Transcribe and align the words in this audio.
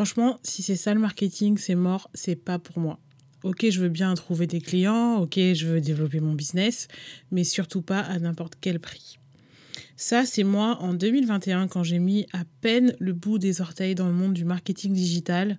franchement, 0.00 0.40
si 0.42 0.62
c'est 0.62 0.76
ça 0.76 0.94
le 0.94 1.00
marketing, 1.00 1.58
c'est 1.58 1.74
mort, 1.74 2.08
c'est 2.14 2.34
pas 2.34 2.58
pour 2.58 2.78
moi. 2.78 2.98
Ok, 3.42 3.66
je 3.68 3.82
veux 3.82 3.90
bien 3.90 4.14
trouver 4.14 4.46
des 4.46 4.62
clients, 4.62 5.16
ok, 5.16 5.34
je 5.34 5.66
veux 5.66 5.78
développer 5.82 6.20
mon 6.20 6.32
business, 6.32 6.88
mais 7.30 7.44
surtout 7.44 7.82
pas 7.82 8.00
à 8.00 8.18
n'importe 8.18 8.54
quel 8.62 8.80
prix. 8.80 9.18
Ça, 9.96 10.24
c'est 10.24 10.42
moi 10.42 10.78
en 10.80 10.94
2021 10.94 11.68
quand 11.68 11.82
j'ai 11.82 11.98
mis 11.98 12.26
à 12.32 12.44
peine 12.62 12.96
le 12.98 13.12
bout 13.12 13.38
des 13.38 13.60
orteils 13.60 13.94
dans 13.94 14.06
le 14.06 14.14
monde 14.14 14.32
du 14.32 14.46
marketing 14.46 14.94
digital 14.94 15.58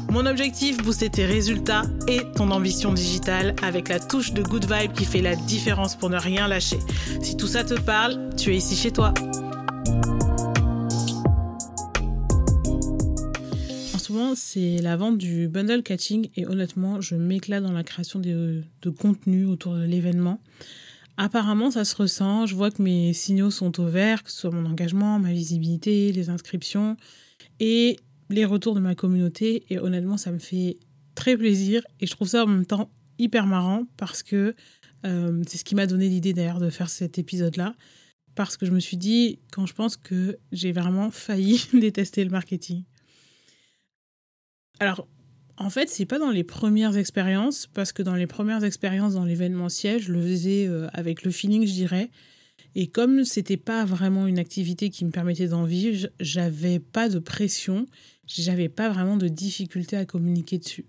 Mon 0.09 0.25
objectif, 0.25 0.77
booster 0.77 1.09
tes 1.09 1.25
résultats 1.25 1.83
et 2.07 2.21
ton 2.35 2.51
ambition 2.51 2.93
digitale 2.93 3.55
avec 3.61 3.89
la 3.89 3.99
touche 3.99 4.33
de 4.33 4.41
good 4.41 4.65
vibe 4.71 4.93
qui 4.93 5.05
fait 5.05 5.21
la 5.21 5.35
différence 5.35 5.95
pour 5.95 6.09
ne 6.09 6.17
rien 6.17 6.47
lâcher. 6.47 6.79
Si 7.21 7.37
tout 7.37 7.47
ça 7.47 7.63
te 7.63 7.79
parle, 7.79 8.29
tu 8.35 8.51
es 8.51 8.57
ici 8.57 8.75
chez 8.75 8.91
toi. 8.91 9.13
En 13.93 13.99
ce 13.99 14.11
moment, 14.11 14.33
c'est 14.35 14.77
la 14.81 14.97
vente 14.97 15.17
du 15.17 15.47
bundle 15.47 15.83
catching 15.83 16.29
et 16.35 16.45
honnêtement, 16.45 16.99
je 17.01 17.15
m'éclate 17.15 17.63
dans 17.63 17.71
la 17.71 17.83
création 17.83 18.19
de, 18.19 18.63
contenu 18.99 19.45
autour 19.45 19.75
de 19.75 19.83
l'événement. 19.83 20.41
Apparemment, 21.17 21.71
ça 21.71 21.85
se 21.85 21.95
ressent. 21.95 22.45
Je 22.45 22.55
vois 22.55 22.71
que 22.71 22.81
mes 22.81 23.13
signaux 23.13 23.51
sont 23.51 23.79
au 23.79 23.85
vert, 23.85 24.23
que 24.23 24.31
ce 24.31 24.37
soit 24.39 24.51
mon 24.51 24.65
engagement, 24.65 25.19
ma 25.19 25.31
visibilité, 25.31 26.11
les 26.11 26.29
inscriptions. 26.29 26.97
Et 27.59 27.97
les 28.31 28.45
retours 28.45 28.75
de 28.75 28.79
ma 28.79 28.95
communauté 28.95 29.65
et 29.69 29.79
honnêtement 29.79 30.17
ça 30.17 30.31
me 30.31 30.39
fait 30.39 30.77
très 31.15 31.37
plaisir 31.37 31.83
et 31.99 32.07
je 32.07 32.11
trouve 32.11 32.27
ça 32.27 32.43
en 32.43 32.47
même 32.47 32.65
temps 32.65 32.89
hyper 33.19 33.45
marrant 33.45 33.85
parce 33.97 34.23
que 34.23 34.55
euh, 35.05 35.43
c'est 35.47 35.57
ce 35.57 35.63
qui 35.63 35.75
m'a 35.75 35.87
donné 35.87 36.09
l'idée 36.09 36.33
d'ailleurs 36.33 36.59
de 36.59 36.69
faire 36.69 36.89
cet 36.89 37.17
épisode 37.17 37.57
là 37.57 37.75
parce 38.35 38.57
que 38.57 38.65
je 38.65 38.71
me 38.71 38.79
suis 38.79 38.97
dit 38.97 39.39
quand 39.51 39.65
je 39.65 39.73
pense 39.73 39.97
que 39.97 40.37
j'ai 40.51 40.71
vraiment 40.71 41.11
failli 41.11 41.65
détester 41.73 42.23
le 42.23 42.29
marketing. 42.29 42.83
Alors 44.79 45.07
en 45.57 45.69
fait, 45.69 45.89
c'est 45.89 46.05
pas 46.05 46.17
dans 46.17 46.31
les 46.31 46.43
premières 46.43 46.97
expériences 46.97 47.67
parce 47.67 47.91
que 47.91 48.01
dans 48.01 48.15
les 48.15 48.25
premières 48.25 48.63
expériences 48.63 49.13
dans 49.13 49.25
l'événementiel, 49.25 50.01
je 50.01 50.11
le 50.11 50.21
faisais 50.21 50.67
euh, 50.67 50.87
avec 50.93 51.23
le 51.23 51.29
feeling, 51.29 51.67
je 51.67 51.73
dirais. 51.73 52.09
Et 52.75 52.87
comme 52.87 53.25
c'était 53.25 53.57
pas 53.57 53.83
vraiment 53.85 54.27
une 54.27 54.39
activité 54.39 54.89
qui 54.89 55.03
me 55.03 55.11
permettait 55.11 55.49
d'en 55.49 55.65
vivre, 55.65 56.07
j'avais 56.19 56.79
pas 56.79 57.09
de 57.09 57.19
pression 57.19 57.85
j'avais 58.39 58.69
pas 58.69 58.89
vraiment 58.89 59.17
de 59.17 59.27
difficulté 59.27 59.97
à 59.97 60.05
communiquer 60.05 60.57
dessus. 60.57 60.85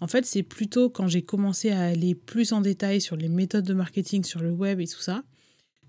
En 0.00 0.06
fait, 0.06 0.24
c'est 0.24 0.42
plutôt 0.42 0.88
quand 0.88 1.08
j'ai 1.08 1.22
commencé 1.22 1.70
à 1.70 1.82
aller 1.82 2.14
plus 2.14 2.52
en 2.52 2.62
détail 2.62 3.00
sur 3.00 3.16
les 3.16 3.28
méthodes 3.28 3.66
de 3.66 3.74
marketing 3.74 4.24
sur 4.24 4.40
le 4.40 4.50
web 4.50 4.80
et 4.80 4.86
tout 4.86 5.00
ça, 5.00 5.24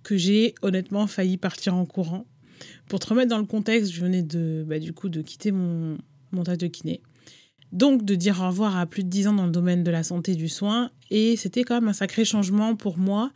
que 0.04 0.18
j'ai 0.18 0.54
honnêtement 0.62 1.08
failli 1.08 1.38
partir 1.38 1.76
en 1.76 1.86
courant. 1.86 2.26
Pour 2.90 3.00
te 3.00 3.08
remettre 3.08 3.30
dans 3.30 3.38
le 3.38 3.46
contexte, 3.46 3.92
je 3.92 4.02
venais 4.02 4.24
de, 4.24 4.66
bah, 4.68 4.80
du 4.80 4.92
coup, 4.92 5.08
de 5.08 5.22
quitter 5.22 5.52
mon, 5.52 5.98
mon 6.32 6.44
de 6.44 6.68
kiné. 6.68 7.02
Donc, 7.72 8.04
de 8.04 8.16
dire 8.16 8.42
au 8.42 8.48
revoir 8.48 8.78
à 8.78 8.86
plus 8.86 9.04
de 9.04 9.10
10 9.10 9.28
ans 9.28 9.34
dans 9.34 9.46
le 9.46 9.52
domaine 9.52 9.84
de 9.84 9.92
la 9.92 10.04
santé 10.04 10.36
du 10.36 10.50
soin. 10.50 10.92
Et 11.10 11.38
c'était 11.38 11.64
quand 11.64 11.76
même 11.76 11.88
un 11.88 11.94
sacré 11.94 12.26
changement 12.26 12.76
pour 12.76 12.98
moi, 12.98 13.32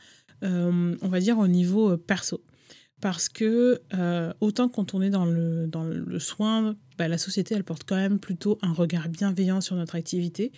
euh, 0.45 0.95
on 1.01 1.07
va 1.07 1.19
dire 1.19 1.37
au 1.37 1.47
niveau 1.47 1.91
euh, 1.91 1.97
perso 1.97 2.41
parce 3.01 3.29
que 3.29 3.81
euh, 3.93 4.33
autant 4.39 4.69
quand 4.69 4.93
on 4.93 5.01
est 5.01 5.09
dans 5.09 5.25
le, 5.25 5.67
dans 5.67 5.83
le 5.83 6.19
soin, 6.19 6.75
bah, 6.97 7.07
la 7.07 7.17
société, 7.17 7.53
elle 7.53 7.63
porte 7.63 7.83
quand 7.85 7.97
même 7.97 8.19
plutôt 8.19 8.57
un 8.61 8.71
regard 8.71 9.09
bienveillant 9.09 9.61
sur 9.61 9.75
notre 9.75 9.95
activité. 9.95 10.51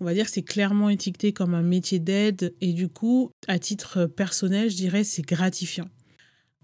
On 0.00 0.04
va 0.04 0.14
dire 0.14 0.28
c'est 0.28 0.42
clairement 0.42 0.90
étiqueté 0.90 1.32
comme 1.32 1.54
un 1.54 1.62
métier 1.62 1.98
d'aide 1.98 2.54
et 2.60 2.72
du 2.72 2.88
coup, 2.88 3.30
à 3.46 3.58
titre 3.58 4.06
personnel, 4.06 4.70
je 4.70 4.76
dirais 4.76 5.04
c'est 5.04 5.22
gratifiant. 5.22 5.88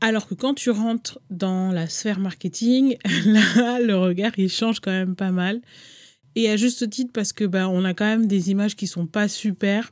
Alors 0.01 0.29
que 0.29 0.35
quand 0.35 0.55
tu 0.55 0.71
rentres 0.71 1.19
dans 1.31 1.73
la 1.73 1.89
sphère 1.89 2.21
marketing, 2.21 2.97
là, 3.25 3.81
le 3.81 3.97
regard, 3.97 4.33
il 4.39 4.49
change 4.49 4.81
quand 4.81 4.93
même 4.93 5.17
pas 5.17 5.31
mal. 5.31 5.61
Et 6.35 6.49
à 6.49 6.57
juste 6.57 6.89
titre 6.91 7.11
parce 7.13 7.33
que 7.33 7.45
bah, 7.45 7.69
on 7.69 7.85
a 7.85 7.95
quand 7.95 8.05
même 8.05 8.27
des 8.27 8.51
images 8.51 8.77
qui 8.77 8.87
sont 8.87 9.07
pas 9.07 9.27
super. 9.27 9.91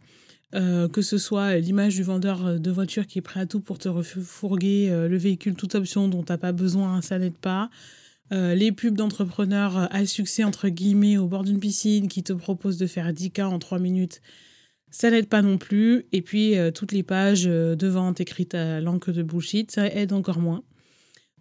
Euh, 0.56 0.88
que 0.88 1.02
ce 1.02 1.18
soit 1.18 1.56
l'image 1.56 1.96
du 1.96 2.02
vendeur 2.02 2.58
de 2.58 2.70
voiture 2.70 3.06
qui 3.06 3.18
est 3.18 3.22
prêt 3.22 3.40
à 3.40 3.46
tout 3.46 3.60
pour 3.60 3.78
te 3.78 3.90
refourguer 3.90 4.88
euh, 4.90 5.06
le 5.06 5.18
véhicule 5.18 5.54
toute 5.54 5.74
option 5.74 6.08
dont 6.08 6.22
tu 6.22 6.32
n'as 6.32 6.38
pas 6.38 6.52
besoin, 6.52 7.02
ça 7.02 7.18
n'aide 7.18 7.36
pas. 7.36 7.68
Euh, 8.32 8.54
les 8.54 8.72
pubs 8.72 8.96
d'entrepreneurs 8.96 9.92
à 9.94 10.06
succès, 10.06 10.44
entre 10.44 10.68
guillemets, 10.68 11.18
au 11.18 11.26
bord 11.26 11.44
d'une 11.44 11.60
piscine 11.60 12.08
qui 12.08 12.22
te 12.22 12.32
proposent 12.32 12.78
de 12.78 12.86
faire 12.86 13.12
10K 13.12 13.44
en 13.44 13.58
3 13.58 13.78
minutes, 13.78 14.22
ça 14.90 15.10
n'aide 15.10 15.28
pas 15.28 15.42
non 15.42 15.58
plus. 15.58 16.06
Et 16.12 16.22
puis, 16.22 16.54
toutes 16.74 16.92
les 16.92 17.02
pages 17.02 17.44
de 17.44 17.86
vente 17.86 18.20
écrites 18.20 18.54
à 18.54 18.80
l'encre 18.80 19.12
de 19.12 19.22
bullshit, 19.22 19.70
ça 19.70 19.86
aide 19.86 20.12
encore 20.12 20.38
moins. 20.38 20.62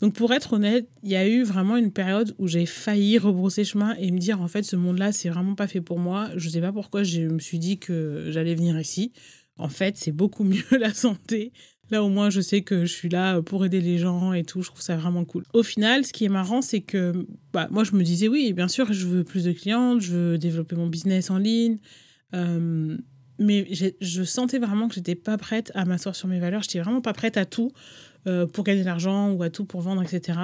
Donc 0.01 0.13
pour 0.13 0.33
être 0.33 0.53
honnête, 0.53 0.89
il 1.03 1.09
y 1.09 1.15
a 1.15 1.27
eu 1.27 1.43
vraiment 1.43 1.77
une 1.77 1.91
période 1.91 2.35
où 2.37 2.47
j'ai 2.47 2.65
failli 2.65 3.17
rebrousser 3.17 3.63
chemin 3.63 3.95
et 3.97 4.11
me 4.11 4.17
dire 4.17 4.41
en 4.41 4.47
fait 4.47 4.63
ce 4.63 4.75
monde-là 4.75 5.13
c'est 5.13 5.29
vraiment 5.29 5.55
pas 5.55 5.67
fait 5.67 5.79
pour 5.79 5.99
moi. 5.99 6.29
Je 6.35 6.49
sais 6.49 6.59
pas 6.59 6.73
pourquoi 6.73 7.03
je 7.03 7.21
me 7.21 7.39
suis 7.39 7.59
dit 7.59 7.79
que 7.79 8.27
j'allais 8.29 8.55
venir 8.55 8.77
ici. 8.79 9.13
En 9.57 9.69
fait, 9.69 9.95
c'est 9.95 10.11
beaucoup 10.11 10.43
mieux 10.43 10.77
la 10.77 10.93
santé. 10.93 11.53
Là 11.91 12.03
au 12.03 12.09
moins 12.09 12.29
je 12.29 12.41
sais 12.41 12.61
que 12.61 12.85
je 12.85 12.91
suis 12.91 13.09
là 13.09 13.41
pour 13.41 13.63
aider 13.63 13.79
les 13.79 13.97
gens 13.97 14.33
et 14.33 14.43
tout, 14.43 14.61
je 14.61 14.67
trouve 14.67 14.81
ça 14.81 14.97
vraiment 14.97 15.23
cool. 15.23 15.43
Au 15.53 15.63
final, 15.63 16.03
ce 16.03 16.11
qui 16.11 16.25
est 16.25 16.29
marrant 16.29 16.61
c'est 16.61 16.81
que 16.81 17.13
bah, 17.53 17.67
moi 17.71 17.85
je 17.85 17.93
me 17.93 18.03
disais 18.03 18.27
oui, 18.27 18.51
bien 18.51 18.67
sûr, 18.67 18.91
je 18.91 19.07
veux 19.07 19.23
plus 19.23 19.45
de 19.45 19.53
clientes, 19.53 20.01
je 20.01 20.11
veux 20.13 20.37
développer 20.37 20.75
mon 20.75 20.87
business 20.87 21.29
en 21.29 21.37
ligne. 21.37 21.77
Euh, 22.33 22.97
mais 23.37 23.67
je 23.71 24.23
sentais 24.23 24.59
vraiment 24.59 24.87
que 24.87 24.95
j'étais 24.95 25.15
pas 25.15 25.37
prête 25.37 25.71
à 25.75 25.85
m'asseoir 25.85 26.15
sur 26.15 26.27
mes 26.27 26.39
valeurs, 26.39 26.63
j'étais 26.63 26.79
vraiment 26.79 27.01
pas 27.01 27.13
prête 27.13 27.37
à 27.37 27.45
tout. 27.45 27.71
Euh, 28.27 28.47
pour 28.47 28.63
gagner 28.63 28.81
de 28.81 28.85
l'argent 28.85 29.31
ou 29.33 29.43
à 29.43 29.51
tout 29.51 29.65
pour 29.65 29.81
vendre, 29.81 30.01
etc. 30.01 30.39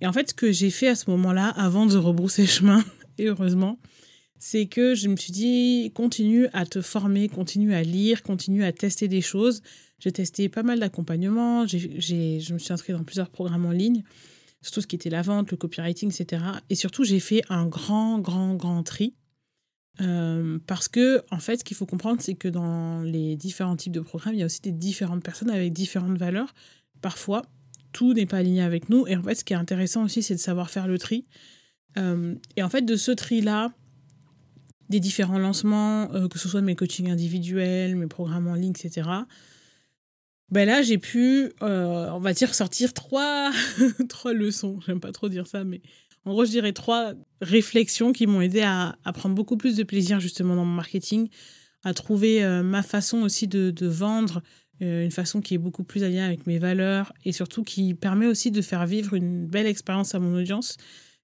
Et 0.00 0.06
en 0.06 0.12
fait, 0.12 0.30
ce 0.30 0.34
que 0.34 0.52
j'ai 0.52 0.70
fait 0.70 0.86
à 0.86 0.94
ce 0.94 1.10
moment-là, 1.10 1.48
avant 1.48 1.84
de 1.86 1.96
rebrousser 1.96 2.46
chemin, 2.46 2.84
et 3.18 3.26
heureusement, 3.26 3.80
c'est 4.38 4.66
que 4.66 4.94
je 4.94 5.08
me 5.08 5.16
suis 5.16 5.32
dit, 5.32 5.90
continue 5.94 6.46
à 6.52 6.64
te 6.64 6.80
former, 6.80 7.28
continue 7.28 7.74
à 7.74 7.82
lire, 7.82 8.22
continue 8.22 8.62
à 8.62 8.72
tester 8.72 9.08
des 9.08 9.20
choses. 9.20 9.62
J'ai 9.98 10.12
testé 10.12 10.48
pas 10.48 10.62
mal 10.62 10.78
d'accompagnement, 10.78 11.66
je 11.66 12.52
me 12.52 12.58
suis 12.58 12.72
inscrite 12.72 12.96
dans 12.96 13.04
plusieurs 13.04 13.30
programmes 13.30 13.66
en 13.66 13.72
ligne, 13.72 14.04
surtout 14.60 14.80
ce 14.80 14.86
qui 14.86 14.94
était 14.94 15.10
la 15.10 15.22
vente, 15.22 15.50
le 15.50 15.56
copywriting, 15.56 16.08
etc. 16.08 16.44
Et 16.70 16.76
surtout, 16.76 17.02
j'ai 17.02 17.20
fait 17.20 17.42
un 17.48 17.66
grand, 17.66 18.20
grand, 18.20 18.54
grand 18.54 18.82
tri. 18.84 19.14
Euh, 20.00 20.58
parce 20.66 20.88
que, 20.88 21.22
en 21.30 21.38
fait, 21.38 21.58
ce 21.58 21.64
qu'il 21.64 21.76
faut 21.76 21.86
comprendre, 21.86 22.20
c'est 22.20 22.34
que 22.34 22.48
dans 22.48 23.02
les 23.02 23.36
différents 23.36 23.76
types 23.76 23.92
de 23.92 24.00
programmes, 24.00 24.34
il 24.34 24.40
y 24.40 24.42
a 24.42 24.46
aussi 24.46 24.62
des 24.62 24.72
différentes 24.72 25.22
personnes 25.22 25.50
avec 25.50 25.72
différentes 25.72 26.16
valeurs 26.16 26.54
parfois, 27.02 27.42
tout 27.92 28.14
n'est 28.14 28.26
pas 28.26 28.38
aligné 28.38 28.62
avec 28.62 28.88
nous. 28.88 29.06
Et 29.06 29.16
en 29.16 29.22
fait, 29.22 29.34
ce 29.34 29.44
qui 29.44 29.52
est 29.52 29.56
intéressant 29.56 30.04
aussi, 30.04 30.22
c'est 30.22 30.34
de 30.34 30.40
savoir 30.40 30.70
faire 30.70 30.88
le 30.88 30.98
tri. 30.98 31.26
Euh, 31.98 32.34
et 32.56 32.62
en 32.62 32.68
fait, 32.68 32.82
de 32.82 32.96
ce 32.96 33.10
tri-là, 33.10 33.72
des 34.88 35.00
différents 35.00 35.38
lancements, 35.38 36.12
euh, 36.14 36.28
que 36.28 36.38
ce 36.38 36.48
soit 36.48 36.62
mes 36.62 36.74
coachings 36.74 37.10
individuels, 37.10 37.96
mes 37.96 38.06
programmes 38.06 38.48
en 38.48 38.54
ligne, 38.54 38.72
etc. 38.72 39.08
Ben 40.50 40.66
là, 40.66 40.82
j'ai 40.82 40.98
pu, 40.98 41.50
euh, 41.62 42.10
on 42.10 42.18
va 42.18 42.32
dire, 42.32 42.54
sortir 42.54 42.92
trois, 42.92 43.50
trois 44.08 44.32
leçons. 44.32 44.80
J'aime 44.86 45.00
pas 45.00 45.12
trop 45.12 45.28
dire 45.28 45.46
ça, 45.46 45.64
mais 45.64 45.80
en 46.24 46.32
gros, 46.32 46.44
je 46.44 46.50
dirais 46.50 46.72
trois 46.72 47.14
réflexions 47.40 48.12
qui 48.12 48.26
m'ont 48.26 48.42
aidé 48.42 48.60
à, 48.62 48.96
prendre 49.14 49.34
beaucoup 49.34 49.56
plus 49.56 49.76
de 49.76 49.82
plaisir 49.82 50.20
justement 50.20 50.54
dans 50.54 50.64
mon 50.64 50.74
marketing, 50.74 51.28
à 51.84 51.94
trouver 51.94 52.44
ma 52.62 52.82
façon 52.82 53.22
aussi 53.22 53.48
de, 53.48 53.86
vendre 53.86 54.40
une 54.82 55.10
façon 55.10 55.40
qui 55.40 55.54
est 55.54 55.58
beaucoup 55.58 55.84
plus 55.84 56.02
alignée 56.02 56.22
avec 56.22 56.46
mes 56.46 56.58
valeurs 56.58 57.12
et 57.24 57.32
surtout 57.32 57.62
qui 57.62 57.94
permet 57.94 58.26
aussi 58.26 58.50
de 58.50 58.60
faire 58.62 58.84
vivre 58.86 59.14
une 59.14 59.46
belle 59.46 59.66
expérience 59.66 60.14
à 60.14 60.18
mon 60.18 60.34
audience, 60.36 60.76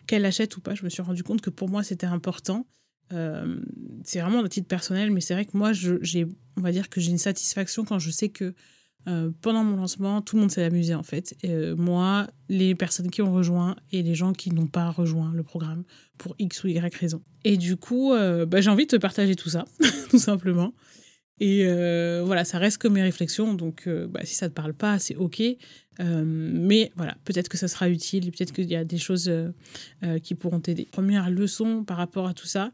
qu'elle 0.06 0.24
achète 0.24 0.56
ou 0.56 0.60
pas. 0.60 0.74
Je 0.74 0.84
me 0.84 0.88
suis 0.88 1.02
rendu 1.02 1.22
compte 1.22 1.40
que 1.40 1.50
pour 1.50 1.68
moi, 1.68 1.82
c'était 1.82 2.06
important. 2.06 2.66
Euh, 3.12 3.60
c'est 4.04 4.20
vraiment 4.20 4.42
de 4.42 4.48
titre 4.48 4.68
personnel, 4.68 5.10
mais 5.10 5.20
c'est 5.20 5.34
vrai 5.34 5.44
que 5.44 5.56
moi, 5.56 5.72
j'ai, 5.72 6.26
on 6.56 6.60
va 6.60 6.72
dire 6.72 6.88
que 6.88 7.00
j'ai 7.00 7.10
une 7.10 7.18
satisfaction 7.18 7.84
quand 7.84 7.98
je 7.98 8.10
sais 8.10 8.28
que 8.28 8.54
euh, 9.06 9.30
pendant 9.40 9.64
mon 9.64 9.76
lancement, 9.76 10.20
tout 10.20 10.36
le 10.36 10.42
monde 10.42 10.50
s'est 10.50 10.64
amusé 10.64 10.94
en 10.94 11.02
fait. 11.02 11.34
moi, 11.76 12.26
les 12.48 12.74
personnes 12.74 13.10
qui 13.10 13.22
ont 13.22 13.32
rejoint 13.32 13.76
et 13.92 14.02
les 14.02 14.14
gens 14.14 14.32
qui 14.32 14.50
n'ont 14.50 14.66
pas 14.66 14.90
rejoint 14.90 15.32
le 15.34 15.42
programme 15.42 15.84
pour 16.16 16.34
X 16.38 16.64
ou 16.64 16.68
Y 16.68 16.94
raison. 16.94 17.22
Et 17.44 17.56
du 17.56 17.76
coup, 17.76 18.12
bah, 18.12 18.60
j'ai 18.60 18.70
envie 18.70 18.86
de 18.86 18.90
te 18.90 18.96
partager 18.96 19.34
tout 19.36 19.48
ça, 19.48 19.64
tout 20.10 20.18
simplement. 20.18 20.74
Et 21.40 21.64
euh, 21.64 22.22
voilà, 22.24 22.44
ça 22.44 22.58
reste 22.58 22.78
que 22.78 22.88
mes 22.88 23.02
réflexions. 23.02 23.54
Donc, 23.54 23.84
euh, 23.86 24.06
bah, 24.08 24.20
si 24.24 24.34
ça 24.34 24.46
ne 24.46 24.50
te 24.50 24.54
parle 24.54 24.74
pas, 24.74 24.98
c'est 24.98 25.16
OK. 25.16 25.42
mais 26.00 26.92
voilà, 26.96 27.16
peut-être 27.24 27.48
que 27.48 27.56
ça 27.56 27.68
sera 27.68 27.88
utile, 27.88 28.30
peut-être 28.30 28.52
qu'il 28.52 28.70
y 28.70 28.76
a 28.76 28.84
des 28.84 28.98
choses 28.98 29.30
qui 30.22 30.34
pourront 30.36 30.60
t'aider. 30.60 30.86
Première 30.92 31.28
leçon 31.28 31.84
par 31.84 31.96
rapport 31.96 32.28
à 32.28 32.34
tout 32.34 32.46
ça, 32.46 32.70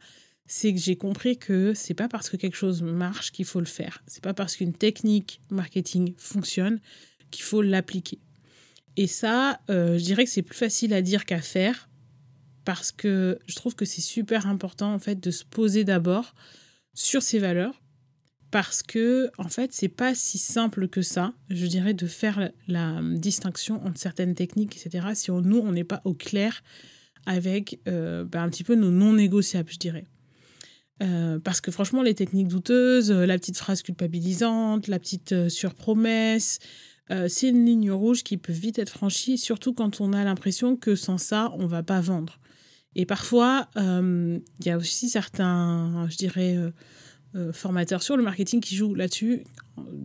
c'est 0.46 0.74
que 0.74 0.78
j'ai 0.78 0.96
compris 0.96 1.38
que 1.38 1.72
c'est 1.74 1.94
pas 1.94 2.06
parce 2.06 2.28
que 2.28 2.36
quelque 2.36 2.56
chose 2.56 2.82
marche 2.82 3.32
qu'il 3.32 3.46
faut 3.46 3.60
le 3.60 3.66
faire. 3.66 4.02
C'est 4.06 4.22
pas 4.22 4.34
parce 4.34 4.56
qu'une 4.56 4.74
technique 4.74 5.40
marketing 5.50 6.12
fonctionne 6.18 6.80
qu'il 7.30 7.44
faut 7.44 7.62
l'appliquer. 7.62 8.18
Et 8.98 9.06
ça, 9.06 9.58
je 9.68 10.02
dirais 10.02 10.24
que 10.24 10.30
c'est 10.30 10.42
plus 10.42 10.58
facile 10.58 10.92
à 10.92 11.00
dire 11.00 11.24
qu'à 11.24 11.40
faire 11.40 11.88
parce 12.64 12.92
que 12.92 13.38
je 13.46 13.54
trouve 13.54 13.74
que 13.74 13.84
c'est 13.84 14.00
super 14.00 14.46
important 14.46 14.92
en 14.92 14.98
fait 14.98 15.20
de 15.20 15.30
se 15.30 15.44
poser 15.44 15.84
d'abord 15.84 16.34
sur 16.94 17.22
ses 17.22 17.38
valeurs 17.38 17.80
parce 18.54 18.84
que 18.84 19.32
en 19.36 19.48
fait 19.48 19.72
c'est 19.72 19.88
pas 19.88 20.14
si 20.14 20.38
simple 20.38 20.86
que 20.86 21.02
ça 21.02 21.32
je 21.50 21.66
dirais 21.66 21.92
de 21.92 22.06
faire 22.06 22.50
la, 22.68 23.00
distinction 23.02 23.84
entre 23.84 23.98
certaines 23.98 24.36
techniques 24.36 24.76
etc 24.76 25.08
si 25.14 25.32
nous 25.32 25.58
on 25.58 25.72
n'est 25.72 25.82
pas 25.82 26.00
au 26.04 26.14
clair 26.14 26.62
avec 27.26 27.80
euh, 27.88 28.24
bah, 28.24 28.42
un 28.42 28.48
petit 28.48 28.62
peu 28.62 28.76
nos 28.76 28.92
non 28.92 29.14
négociables 29.14 29.72
je 29.72 29.78
dirais. 29.78 30.04
Euh, 31.02 31.40
parce 31.40 31.60
que 31.60 31.72
franchement 31.72 32.02
les 32.02 32.14
techniques 32.14 32.46
douteuses 32.46 33.10
euh, 33.10 33.26
la 33.26 33.38
petite 33.38 33.58
phrase 33.58 33.82
culpabilisante 33.82 34.86
la 34.86 35.00
petite 35.00 35.48
surpromesse 35.48 36.60
c'est 37.26 37.48
une 37.48 37.66
ligne 37.66 37.90
rouge 37.90 38.22
qui 38.22 38.36
peut 38.36 38.52
vite 38.52 38.78
être 38.78 38.88
franchie 38.88 39.36
surtout 39.36 39.74
quand 39.74 40.00
on 40.00 40.12
a 40.12 40.22
l'impression 40.22 40.76
que 40.76 40.94
sans 40.94 41.18
ça 41.18 41.52
on 41.58 41.66
va 41.66 41.82
pas 41.82 42.00
vendre. 42.00 42.38
Et 42.96 43.06
parfois, 43.06 43.68
euh, 43.76 44.38
il 44.60 44.66
y 44.66 44.70
a 44.70 44.76
aussi 44.76 45.08
certains, 45.08 46.06
je 46.10 46.16
dirais, 46.16 46.56
euh, 46.56 46.68
euh, 46.68 46.70
formateurs 47.52 48.02
sur 48.02 48.16
le 48.16 48.22
marketing 48.22 48.60
qui 48.60 48.76
jouent 48.76 48.94
là-dessus 48.94 49.44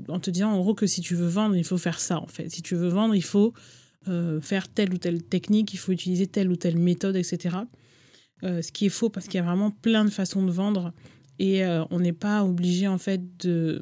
en 0.08 0.20
te 0.20 0.32
disant 0.32 0.52
en 0.52 0.60
gros 0.60 0.74
que 0.74 0.88
si 0.88 1.02
tu 1.02 1.16
veux 1.16 1.28
vendre, 1.28 1.56
il 1.56 1.64
faut 1.64 1.78
faire 1.78 2.00
ça 2.00 2.20
en 2.20 2.28
fait. 2.28 2.50
Si 2.50 2.62
tu 2.62 2.76
veux 2.76 2.88
vendre, 2.88 3.16
il 3.16 3.24
faut 3.24 3.54
faire 4.42 4.68
telle 4.68 4.94
ou 4.94 4.98
telle 4.98 5.22
technique, 5.22 5.74
il 5.74 5.78
faut 5.78 5.92
utiliser 5.92 6.26
telle 6.26 6.50
ou 6.50 6.56
telle 6.56 6.78
méthode, 6.78 7.16
etc. 7.16 7.58
ce 8.42 8.72
qui 8.72 8.88
est 8.88 8.90
faux 8.90 9.10
parce 9.10 9.28
qu'il 9.28 9.36
y 9.36 9.40
a 9.40 9.44
vraiment 9.44 9.70
plein 9.70 10.06
de 10.06 10.10
façons 10.10 10.44
de 10.44 10.52
vendre 10.52 10.94
et 11.38 11.64
on 11.92 12.00
n'est 12.00 12.14
pas 12.14 12.44
obligé 12.44 12.88
en 12.88 12.98
fait 12.98 13.22
de 13.46 13.82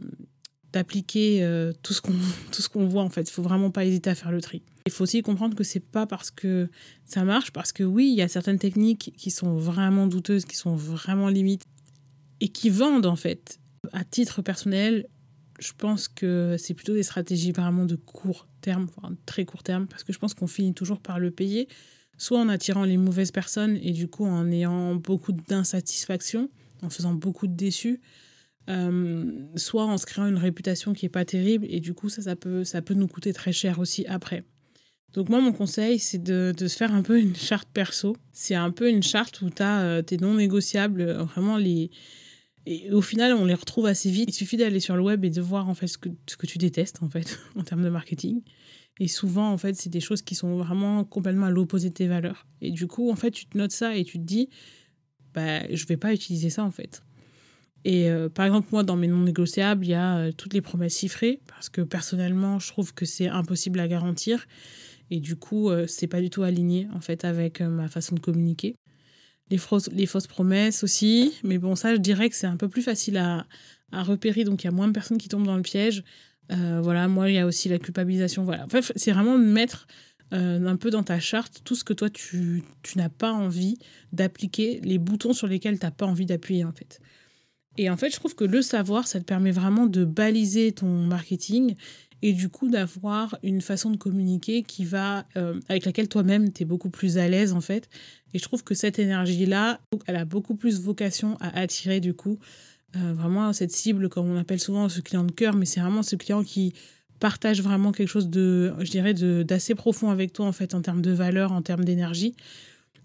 d'appliquer 0.73 1.47
tout 1.81 1.93
ce 1.93 2.01
qu'on 2.01 2.11
tout 2.51 2.61
ce 2.61 2.67
qu'on 2.67 2.85
voit 2.85 3.03
en 3.03 3.09
fait. 3.09 3.29
Il 3.29 3.31
faut 3.31 3.43
vraiment 3.43 3.71
pas 3.71 3.85
hésiter 3.85 4.09
à 4.09 4.15
faire 4.15 4.31
le 4.31 4.41
tri. 4.41 4.61
Il 4.87 4.91
faut 4.91 5.03
aussi 5.03 5.21
comprendre 5.21 5.55
que 5.55 5.65
c'est 5.65 5.81
pas 5.81 6.05
parce 6.05 6.31
que 6.31 6.69
ça 7.05 7.25
marche, 7.25 7.51
parce 7.51 7.73
que 7.73 7.83
oui, 7.83 8.09
il 8.09 8.15
y 8.15 8.21
a 8.21 8.29
certaines 8.29 8.57
techniques 8.57 9.13
qui 9.17 9.31
sont 9.31 9.57
vraiment 9.57 10.07
douteuses, 10.07 10.45
qui 10.45 10.55
sont 10.55 10.75
vraiment 10.75 11.27
limites 11.27 11.65
et 12.39 12.49
qui 12.49 12.69
vendent 12.69 13.05
en 13.05 13.15
fait. 13.15 13.59
À 13.93 14.03
titre 14.03 14.41
personnel, 14.41 15.07
je 15.59 15.71
pense 15.77 16.07
que 16.07 16.55
c'est 16.57 16.73
plutôt 16.73 16.93
des 16.93 17.03
stratégies 17.03 17.51
vraiment 17.51 17.85
de 17.85 17.95
court 17.95 18.47
terme, 18.61 18.87
enfin 18.95 19.15
très 19.25 19.45
court 19.45 19.63
terme, 19.63 19.87
parce 19.87 20.03
que 20.03 20.13
je 20.13 20.19
pense 20.19 20.33
qu'on 20.33 20.47
finit 20.47 20.73
toujours 20.73 20.99
par 20.99 21.19
le 21.19 21.31
payer, 21.31 21.67
soit 22.17 22.39
en 22.39 22.49
attirant 22.49 22.83
les 22.83 22.97
mauvaises 22.97 23.31
personnes 23.31 23.77
et 23.81 23.91
du 23.91 24.07
coup 24.07 24.25
en 24.25 24.51
ayant 24.51 24.95
beaucoup 24.95 25.31
d'insatisfaction, 25.31 26.49
en 26.81 26.89
faisant 26.89 27.13
beaucoup 27.13 27.47
de 27.47 27.55
déçus, 27.55 28.01
euh, 28.69 29.31
soit 29.55 29.85
en 29.85 29.97
se 29.97 30.05
créant 30.05 30.27
une 30.27 30.37
réputation 30.37 30.93
qui 30.93 31.05
est 31.05 31.09
pas 31.09 31.25
terrible 31.25 31.65
et 31.69 31.79
du 31.79 31.93
coup 31.93 32.09
ça, 32.09 32.21
ça 32.21 32.35
peut, 32.35 32.63
ça 32.63 32.81
peut 32.81 32.93
nous 32.93 33.07
coûter 33.07 33.33
très 33.33 33.53
cher 33.53 33.79
aussi 33.79 34.05
après. 34.07 34.43
Donc 35.13 35.29
moi, 35.29 35.39
mon 35.39 35.53
conseil, 35.53 35.99
c'est 35.99 36.21
de, 36.21 36.53
se 36.55 36.75
faire 36.75 36.93
un 36.93 37.01
peu 37.01 37.19
une 37.19 37.35
charte 37.35 37.69
perso. 37.73 38.15
C'est 38.33 38.55
un 38.55 38.71
peu 38.71 38.89
une 38.89 39.03
charte 39.03 39.41
où 39.41 39.49
tu 39.49 39.63
as 39.63 39.81
euh, 39.81 40.01
tes 40.01 40.17
non 40.17 40.35
négociables, 40.35 41.01
euh, 41.01 41.23
vraiment 41.23 41.57
les... 41.57 41.89
Et 42.69 42.91
au 42.91 43.01
final, 43.01 43.33
on 43.33 43.45
les 43.45 43.53
retrouve 43.53 43.85
assez 43.85 44.11
vite. 44.11 44.29
Il 44.29 44.33
suffit 44.33 44.57
d'aller 44.57 44.81
sur 44.81 44.97
le 44.97 45.01
web 45.01 45.23
et 45.23 45.29
de 45.29 45.41
voir 45.41 45.69
en 45.69 45.73
fait 45.73 45.87
ce 45.87 45.97
que, 45.97 46.45
tu 46.45 46.57
détestes 46.57 47.01
en 47.01 47.07
fait 47.07 47.39
en 47.55 47.63
termes 47.63 47.81
de 47.81 47.89
marketing. 47.89 48.41
Et 48.99 49.07
souvent, 49.07 49.49
en 49.53 49.57
fait, 49.57 49.75
c'est 49.75 49.89
des 49.89 50.01
choses 50.01 50.21
qui 50.21 50.35
sont 50.35 50.57
vraiment 50.57 51.05
complètement 51.05 51.45
à 51.45 51.49
l'opposé 51.49 51.89
de 51.89 51.93
tes 51.93 52.07
valeurs. 52.07 52.45
Et 52.61 52.71
du 52.71 52.87
coup, 52.87 53.09
en 53.09 53.15
fait, 53.15 53.31
tu 53.31 53.45
te 53.45 53.57
notes 53.57 53.71
ça 53.71 53.95
et 53.95 54.03
tu 54.03 54.19
te 54.19 54.23
dis, 54.23 54.49
bah, 55.33 55.61
je 55.73 55.85
vais 55.85 55.95
pas 55.95 56.13
utiliser 56.13 56.49
ça 56.49 56.63
en 56.63 56.71
fait. 56.71 57.03
Et 57.85 58.09
euh, 58.09 58.27
par 58.27 58.45
exemple, 58.45 58.67
moi, 58.73 58.83
dans 58.83 58.97
mes 58.97 59.07
non 59.07 59.19
négociables, 59.19 59.85
il 59.85 59.91
y 59.91 59.93
a 59.93 60.33
toutes 60.33 60.53
les 60.53 60.61
promesses 60.61 60.97
chiffrées, 60.97 61.39
parce 61.47 61.69
que 61.69 61.79
personnellement, 61.81 62.59
je 62.59 62.67
trouve 62.67 62.93
que 62.93 63.05
c'est 63.05 63.29
impossible 63.29 63.79
à 63.79 63.87
garantir. 63.87 64.45
Et 65.09 65.21
du 65.21 65.37
coup, 65.37 65.69
euh, 65.69 65.87
c'est 65.87 66.07
pas 66.07 66.19
du 66.19 66.29
tout 66.29 66.43
aligné 66.43 66.89
en 66.93 66.99
fait 66.99 67.23
avec 67.23 67.61
euh, 67.61 67.69
ma 67.69 67.87
façon 67.87 68.15
de 68.15 68.19
communiquer. 68.19 68.75
Les 69.49 69.57
fausses, 69.57 70.27
promesses 70.27 70.83
aussi, 70.83 71.33
mais 71.43 71.57
bon, 71.57 71.75
ça, 71.75 71.93
je 71.95 71.99
dirais 71.99 72.29
que 72.29 72.35
c'est 72.35 72.47
un 72.47 72.57
peu 72.57 72.67
plus 72.67 72.81
facile 72.81 73.17
à, 73.17 73.45
repérer, 73.93 74.43
donc 74.43 74.63
il 74.63 74.65
y 74.65 74.67
a 74.67 74.71
moins 74.71 74.87
de 74.87 74.93
personnes 74.93 75.17
qui 75.17 75.29
tombent 75.29 75.45
dans 75.45 75.55
le 75.55 75.61
piège. 75.61 76.03
Euh, 76.51 76.81
voilà, 76.83 77.07
moi, 77.07 77.29
il 77.29 77.35
y 77.35 77.39
a 77.39 77.45
aussi 77.45 77.69
la 77.69 77.79
culpabilisation. 77.79 78.43
Voilà, 78.43 78.65
enfin, 78.65 78.79
c'est 78.95 79.11
vraiment 79.11 79.37
mettre 79.37 79.87
un 80.31 80.75
peu 80.75 80.89
dans 80.89 81.03
ta 81.03 81.21
charte 81.21 81.61
tout 81.63 81.73
ce 81.73 81.85
que 81.85 81.93
toi, 81.93 82.09
tu, 82.09 82.63
tu 82.83 82.97
n'as 82.97 83.07
pas 83.07 83.31
envie 83.31 83.77
d'appliquer, 84.11 84.81
les 84.83 84.97
boutons 84.97 85.31
sur 85.31 85.47
lesquels 85.47 85.79
tu 85.79 85.85
n'as 85.85 85.91
pas 85.91 86.05
envie 86.05 86.25
d'appuyer, 86.25 86.65
en 86.65 86.73
fait. 86.73 86.99
Et 87.77 87.89
en 87.89 87.95
fait, 87.95 88.09
je 88.09 88.15
trouve 88.15 88.35
que 88.35 88.43
le 88.43 88.61
savoir, 88.61 89.07
ça 89.07 89.19
te 89.19 89.25
permet 89.25 89.51
vraiment 89.51 89.85
de 89.85 90.03
baliser 90.03 90.71
ton 90.71 90.87
marketing 90.87 91.75
et 92.21 92.33
du 92.33 92.49
coup 92.49 92.67
d'avoir 92.67 93.37
une 93.43 93.61
façon 93.61 93.91
de 93.91 93.97
communiquer 93.97 94.63
qui 94.63 94.85
va 94.85 95.25
euh, 95.35 95.59
avec 95.69 95.85
laquelle 95.85 96.09
toi-même 96.09 96.51
tu 96.51 96.63
es 96.63 96.65
beaucoup 96.65 96.89
plus 96.89 97.17
à 97.17 97.27
l'aise 97.27 97.53
en 97.53 97.61
fait 97.61 97.89
et 98.33 98.39
je 98.39 98.43
trouve 98.43 98.63
que 98.63 98.73
cette 98.73 98.99
énergie 98.99 99.45
là 99.45 99.79
elle 100.05 100.15
a 100.15 100.25
beaucoup 100.25 100.55
plus 100.55 100.81
vocation 100.81 101.37
à 101.39 101.59
attirer 101.59 101.99
du 101.99 102.13
coup 102.13 102.39
euh, 102.95 103.13
vraiment 103.13 103.53
cette 103.53 103.71
cible 103.71 104.09
comme 104.09 104.29
on 104.29 104.37
appelle 104.37 104.59
souvent 104.59 104.89
ce 104.89 105.01
client 105.01 105.23
de 105.23 105.31
cœur 105.31 105.55
mais 105.55 105.65
c'est 105.65 105.79
vraiment 105.79 106.03
ce 106.03 106.15
client 106.15 106.43
qui 106.43 106.73
partage 107.19 107.61
vraiment 107.61 107.91
quelque 107.91 108.09
chose 108.09 108.29
de 108.29 108.73
je 108.79 108.91
dirais 108.91 109.13
d'assez 109.13 109.75
profond 109.75 110.09
avec 110.09 110.33
toi 110.33 110.45
en 110.45 110.51
fait 110.51 110.73
en 110.73 110.81
termes 110.81 111.01
de 111.01 111.11
valeur 111.11 111.51
en 111.51 111.61
termes 111.61 111.83
d'énergie. 111.83 112.35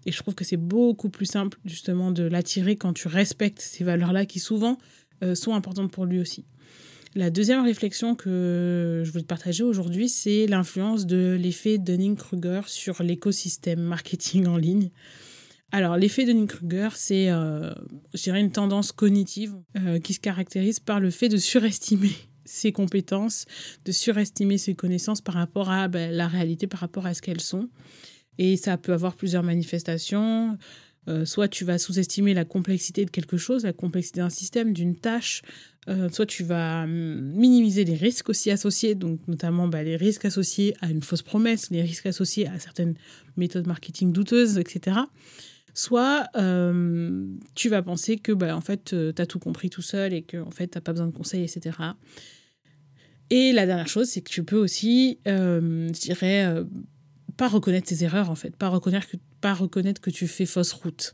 Et 0.05 0.11
je 0.11 0.17
trouve 0.17 0.35
que 0.35 0.43
c'est 0.43 0.57
beaucoup 0.57 1.09
plus 1.09 1.25
simple 1.25 1.57
justement 1.65 2.11
de 2.11 2.23
l'attirer 2.23 2.75
quand 2.75 2.93
tu 2.93 3.07
respectes 3.07 3.61
ces 3.61 3.83
valeurs 3.83 4.11
là 4.11 4.25
qui 4.25 4.39
souvent 4.39 4.77
euh, 5.23 5.33
sont 5.33 5.53
importantes 5.53 5.91
pour 5.91 6.05
lui 6.05 6.19
aussi 6.19 6.45
la 7.15 7.29
deuxième 7.29 7.63
réflexion 7.63 8.15
que 8.15 9.03
je 9.05 9.11
voulais 9.11 9.23
partager 9.23 9.63
aujourd'hui, 9.63 10.09
c'est 10.09 10.47
l'influence 10.47 11.05
de 11.05 11.37
l'effet 11.39 11.77
Dunning-Kruger 11.77 12.61
sur 12.67 13.03
l'écosystème 13.03 13.81
marketing 13.81 14.47
en 14.47 14.57
ligne. 14.57 14.89
Alors, 15.71 15.97
l'effet 15.97 16.25
Dunning-Kruger, 16.25 16.89
c'est, 16.95 17.29
euh, 17.29 17.73
une 18.27 18.51
tendance 18.51 18.91
cognitive 18.91 19.55
euh, 19.77 19.99
qui 19.99 20.13
se 20.13 20.19
caractérise 20.19 20.79
par 20.79 20.99
le 20.99 21.09
fait 21.09 21.29
de 21.29 21.37
surestimer 21.37 22.11
ses 22.45 22.71
compétences, 22.71 23.45
de 23.85 23.91
surestimer 23.91 24.57
ses 24.57 24.75
connaissances 24.75 25.21
par 25.21 25.35
rapport 25.35 25.69
à 25.69 25.87
ben, 25.87 26.11
la 26.11 26.27
réalité, 26.27 26.67
par 26.67 26.79
rapport 26.79 27.05
à 27.05 27.13
ce 27.13 27.21
qu'elles 27.21 27.41
sont. 27.41 27.69
Et 28.37 28.57
ça 28.57 28.77
peut 28.77 28.93
avoir 28.93 29.15
plusieurs 29.15 29.43
manifestations. 29.43 30.57
Euh, 31.09 31.25
soit 31.25 31.49
tu 31.49 31.65
vas 31.65 31.77
sous-estimer 31.77 32.33
la 32.33 32.45
complexité 32.45 33.03
de 33.03 33.09
quelque 33.09 33.35
chose, 33.35 33.63
la 33.63 33.73
complexité 33.73 34.21
d'un 34.21 34.29
système, 34.29 34.71
d'une 34.71 34.95
tâche, 34.95 35.41
euh, 35.89 36.07
soit 36.09 36.25
tu 36.25 36.43
vas 36.43 36.83
hum, 36.83 37.33
minimiser 37.35 37.83
les 37.83 37.95
risques 37.95 38.29
aussi 38.29 38.51
associés, 38.51 38.95
donc 38.95 39.19
notamment 39.27 39.67
bah, 39.67 39.83
les 39.83 39.97
risques 39.97 40.23
associés 40.23 40.75
à 40.79 40.89
une 40.89 41.01
fausse 41.01 41.21
promesse, 41.21 41.69
les 41.71 41.81
risques 41.81 42.05
associés 42.05 42.47
à 42.47 42.57
certaines 42.57 42.95
méthodes 43.35 43.67
marketing 43.67 44.13
douteuses, 44.13 44.57
etc. 44.57 44.97
Soit 45.73 46.27
euh, 46.37 47.25
tu 47.53 47.67
vas 47.67 47.81
penser 47.81 48.17
que 48.17 48.31
bah, 48.31 48.55
en 48.55 48.61
fait, 48.61 48.95
tu 49.15 49.21
as 49.21 49.25
tout 49.25 49.39
compris 49.39 49.69
tout 49.69 49.81
seul 49.81 50.13
et 50.13 50.21
que 50.21 50.37
en 50.37 50.51
fait, 50.51 50.67
tu 50.69 50.77
n'as 50.77 50.81
pas 50.81 50.93
besoin 50.93 51.07
de 51.07 51.15
conseils, 51.15 51.43
etc. 51.43 51.77
Et 53.29 53.51
la 53.51 53.65
dernière 53.65 53.87
chose, 53.87 54.07
c'est 54.07 54.21
que 54.21 54.29
tu 54.29 54.43
peux 54.43 54.57
aussi, 54.57 55.17
je 55.25 55.99
dirais, 55.99 56.63
pas 57.35 57.47
reconnaître 57.47 57.87
tes 57.87 58.03
erreurs, 58.03 58.29
en 58.29 58.35
fait, 58.35 58.55
pas 58.55 58.69
reconnaître 58.69 59.07
que 59.09 59.17
pas 59.43 59.53
reconnaître 59.53 59.99
que 59.99 60.09
tu 60.09 60.25
fais 60.25 60.45
fausse 60.45 60.71
route. 60.71 61.13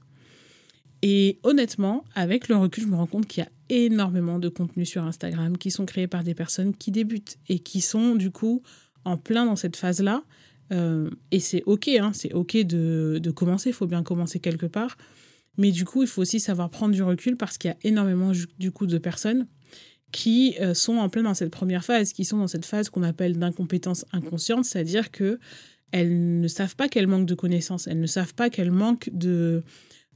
Et 1.02 1.40
honnêtement, 1.42 2.06
avec 2.14 2.48
le 2.48 2.56
recul, 2.58 2.84
je 2.84 2.88
me 2.88 2.96
rends 2.96 3.08
compte 3.08 3.26
qu'il 3.26 3.44
y 3.44 3.48
a 3.48 3.50
énormément 3.76 4.38
de 4.38 4.50
contenus 4.50 4.88
sur 4.88 5.04
Instagram 5.04 5.58
qui 5.58 5.72
sont 5.72 5.88
créés 5.88 6.08
par 6.08 6.24
des 6.24 6.36
personnes 6.36 6.76
qui 6.76 6.92
débutent 6.92 7.38
et 7.48 7.58
qui 7.58 7.82
sont 7.82 8.14
du 8.14 8.30
coup 8.30 8.62
en 9.04 9.18
plein 9.18 9.46
dans 9.48 9.56
cette 9.56 9.78
phase-là. 9.78 10.24
Euh, 10.72 11.10
et 11.32 11.40
c'est 11.40 11.64
OK, 11.66 11.88
hein, 11.88 12.12
c'est 12.14 12.34
OK 12.34 12.56
de, 12.56 13.20
de 13.20 13.32
commencer, 13.32 13.70
il 13.70 13.74
faut 13.74 13.88
bien 13.88 14.04
commencer 14.04 14.40
quelque 14.40 14.68
part. 14.68 14.96
Mais 15.58 15.72
du 15.72 15.84
coup, 15.84 16.04
il 16.04 16.08
faut 16.08 16.22
aussi 16.22 16.40
savoir 16.40 16.70
prendre 16.70 16.94
du 16.94 17.02
recul 17.02 17.36
parce 17.36 17.58
qu'il 17.58 17.72
y 17.72 17.74
a 17.74 17.78
énormément 17.82 18.32
du 18.60 18.72
coup 18.72 18.86
de 18.86 19.00
personnes 19.00 19.48
qui 20.12 20.56
euh, 20.62 20.76
sont 20.76 20.98
en 20.98 21.10
plein 21.10 21.24
dans 21.24 21.34
cette 21.34 21.52
première 21.52 21.84
phase, 21.84 22.14
qui 22.14 22.26
sont 22.26 22.38
dans 22.38 22.48
cette 22.48 22.66
phase 22.66 22.90
qu'on 22.90 23.04
appelle 23.04 23.40
d'incompétence 23.40 24.06
inconsciente, 24.12 24.66
c'est-à-dire 24.66 25.10
que 25.10 25.40
elles 25.92 26.40
ne 26.40 26.48
savent 26.48 26.76
pas 26.76 26.88
qu'elles 26.88 27.08
manquent 27.08 27.26
de 27.26 27.36
connaissances, 27.36 27.88
elles 27.88 28.00
ne 28.00 28.08
savent 28.08 28.34
pas 28.34 28.50
qu'elles 28.50 28.72
manquent 28.72 29.10
de, 29.12 29.64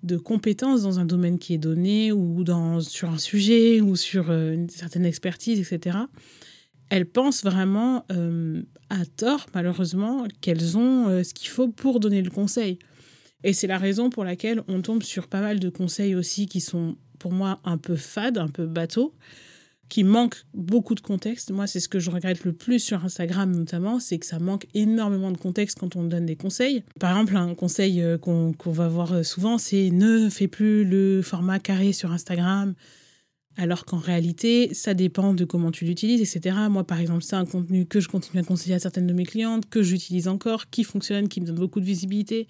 de 0.03 0.17
compétences 0.17 0.83
dans 0.83 0.99
un 0.99 1.05
domaine 1.05 1.39
qui 1.39 1.53
est 1.53 1.59
donné 1.59 2.11
ou 2.11 2.43
dans, 2.43 2.81
sur 2.81 3.09
un 3.09 3.17
sujet 3.17 3.81
ou 3.81 3.95
sur 3.95 4.29
euh, 4.29 4.53
une 4.53 4.69
certaine 4.69 5.05
expertise, 5.05 5.59
etc. 5.59 5.97
Elles 6.89 7.05
pensent 7.05 7.43
vraiment 7.43 8.05
euh, 8.11 8.61
à 8.89 9.05
tort, 9.05 9.47
malheureusement, 9.55 10.27
qu'elles 10.41 10.77
ont 10.77 11.07
euh, 11.07 11.23
ce 11.23 11.33
qu'il 11.33 11.49
faut 11.49 11.69
pour 11.69 11.99
donner 11.99 12.21
le 12.21 12.29
conseil. 12.29 12.77
Et 13.43 13.53
c'est 13.53 13.67
la 13.67 13.77
raison 13.77 14.09
pour 14.09 14.23
laquelle 14.23 14.61
on 14.67 14.81
tombe 14.81 15.03
sur 15.03 15.27
pas 15.27 15.41
mal 15.41 15.59
de 15.59 15.69
conseils 15.69 16.15
aussi 16.15 16.47
qui 16.47 16.61
sont 16.61 16.95
pour 17.19 17.31
moi 17.31 17.59
un 17.63 17.77
peu 17.77 17.95
fades, 17.95 18.37
un 18.37 18.47
peu 18.47 18.65
bateaux, 18.65 19.13
qui 19.93 20.03
manque 20.03 20.37
beaucoup 20.55 20.95
de 20.95 21.01
contexte. 21.01 21.51
Moi, 21.51 21.67
c'est 21.67 21.79
ce 21.79 21.87
que 21.87 21.99
je 21.99 22.09
regrette 22.09 22.45
le 22.45 22.51
plus 22.51 22.79
sur 22.79 23.05
Instagram 23.05 23.51
notamment, 23.51 23.99
c'est 23.99 24.17
que 24.17 24.25
ça 24.25 24.39
manque 24.39 24.65
énormément 24.73 25.29
de 25.29 25.37
contexte 25.37 25.77
quand 25.77 25.95
on 25.95 26.03
donne 26.03 26.25
des 26.25 26.35
conseils. 26.35 26.83
Par 26.99 27.11
exemple, 27.11 27.37
un 27.37 27.53
conseil 27.53 28.01
euh, 28.01 28.17
qu'on 28.17 28.55
va 28.65 28.87
voir 28.87 29.13
euh, 29.13 29.21
souvent, 29.21 29.59
c'est 29.59 29.91
ne 29.91 30.31
fais 30.31 30.47
plus 30.47 30.83
le 30.83 31.21
format 31.21 31.59
carré 31.59 31.93
sur 31.93 32.11
Instagram. 32.11 32.73
Alors 33.55 33.85
qu'en 33.85 33.99
réalité, 33.99 34.73
ça 34.73 34.95
dépend 34.95 35.35
de 35.35 35.45
comment 35.45 35.69
tu 35.69 35.85
l'utilises, 35.85 36.21
etc. 36.21 36.57
Moi, 36.71 36.85
par 36.85 36.99
exemple, 36.99 37.21
c'est 37.21 37.35
un 37.35 37.45
contenu 37.45 37.85
que 37.85 37.99
je 37.99 38.07
continue 38.07 38.41
à 38.41 38.43
conseiller 38.43 38.73
à 38.73 38.79
certaines 38.79 39.05
de 39.05 39.13
mes 39.13 39.27
clientes, 39.27 39.69
que 39.69 39.83
j'utilise 39.83 40.27
encore, 40.27 40.71
qui 40.71 40.83
fonctionne, 40.83 41.27
qui 41.27 41.39
me 41.39 41.45
donne 41.45 41.57
beaucoup 41.57 41.79
de 41.79 41.85
visibilité 41.85 42.47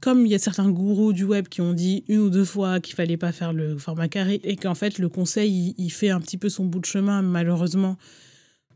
comme 0.00 0.24
il 0.26 0.32
y 0.32 0.34
a 0.34 0.38
certains 0.38 0.70
gourous 0.70 1.12
du 1.12 1.24
web 1.24 1.48
qui 1.48 1.60
ont 1.60 1.74
dit 1.74 2.04
une 2.08 2.20
ou 2.20 2.30
deux 2.30 2.44
fois 2.44 2.80
qu'il 2.80 2.94
fallait 2.94 3.16
pas 3.16 3.32
faire 3.32 3.52
le 3.52 3.76
format 3.78 4.08
carré 4.08 4.40
et 4.44 4.56
qu'en 4.56 4.74
fait 4.74 4.98
le 4.98 5.08
conseil 5.08 5.74
il, 5.76 5.90
fait 5.90 6.10
un 6.10 6.20
petit 6.20 6.38
peu 6.38 6.48
son 6.48 6.64
bout 6.64 6.80
de 6.80 6.86
chemin 6.86 7.22
malheureusement 7.22 7.96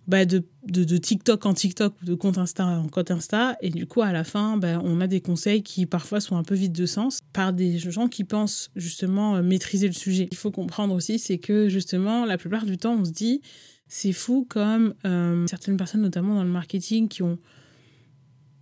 bah 0.07 0.27
de, 0.27 0.45
de, 0.67 0.97
TikTok 0.99 1.47
en 1.47 1.55
TikTok 1.55 1.95
ou 2.03 2.05
de 2.05 2.15
compte 2.15 2.37
Insta 2.37 2.67
en 2.67 2.89
compte 2.89 3.11
Insta 3.11 3.57
et 3.63 3.71
du 3.71 3.87
coup 3.87 4.03
à 4.03 4.13
la 4.13 4.23
fin 4.23 4.59
bah, 4.59 4.81
on 4.85 5.01
a 5.01 5.07
des 5.07 5.23
conseils 5.23 5.63
qui 5.63 5.87
parfois 5.87 6.21
sont 6.21 6.37
un 6.37 6.43
peu 6.43 6.55
vides 6.55 6.75
de 6.75 6.85
sens 6.85 7.21
par 7.33 7.55
des 7.55 7.79
gens 7.79 8.09
qui 8.09 8.25
pensent 8.25 8.71
justement 8.77 9.37
euh, 9.37 9.43
maîtriser 9.43 9.87
le 9.87 9.95
sujet. 9.95 10.29
Il 10.31 10.37
faut 10.37 10.51
comprendre 10.51 10.95
aussi 10.95 11.19
c'est 11.19 11.39
que 11.39 11.71
justement 11.71 12.27
la 12.27 12.37
plupart 12.37 12.67
du 12.67 12.77
temps 12.77 12.97
on 13.01 13.05
se 13.07 13.13
dit 13.13 13.41
c'est 13.89 14.13
fou 14.13 14.47
comme 14.47 14.93
euh, 15.07 15.47
certaines 15.47 15.79
personnes 15.79 16.03
notamment 16.03 16.35
dans 16.35 16.45
le 16.45 16.51
marketing 16.51 17.09
qui 17.09 17.23
ont 17.23 17.39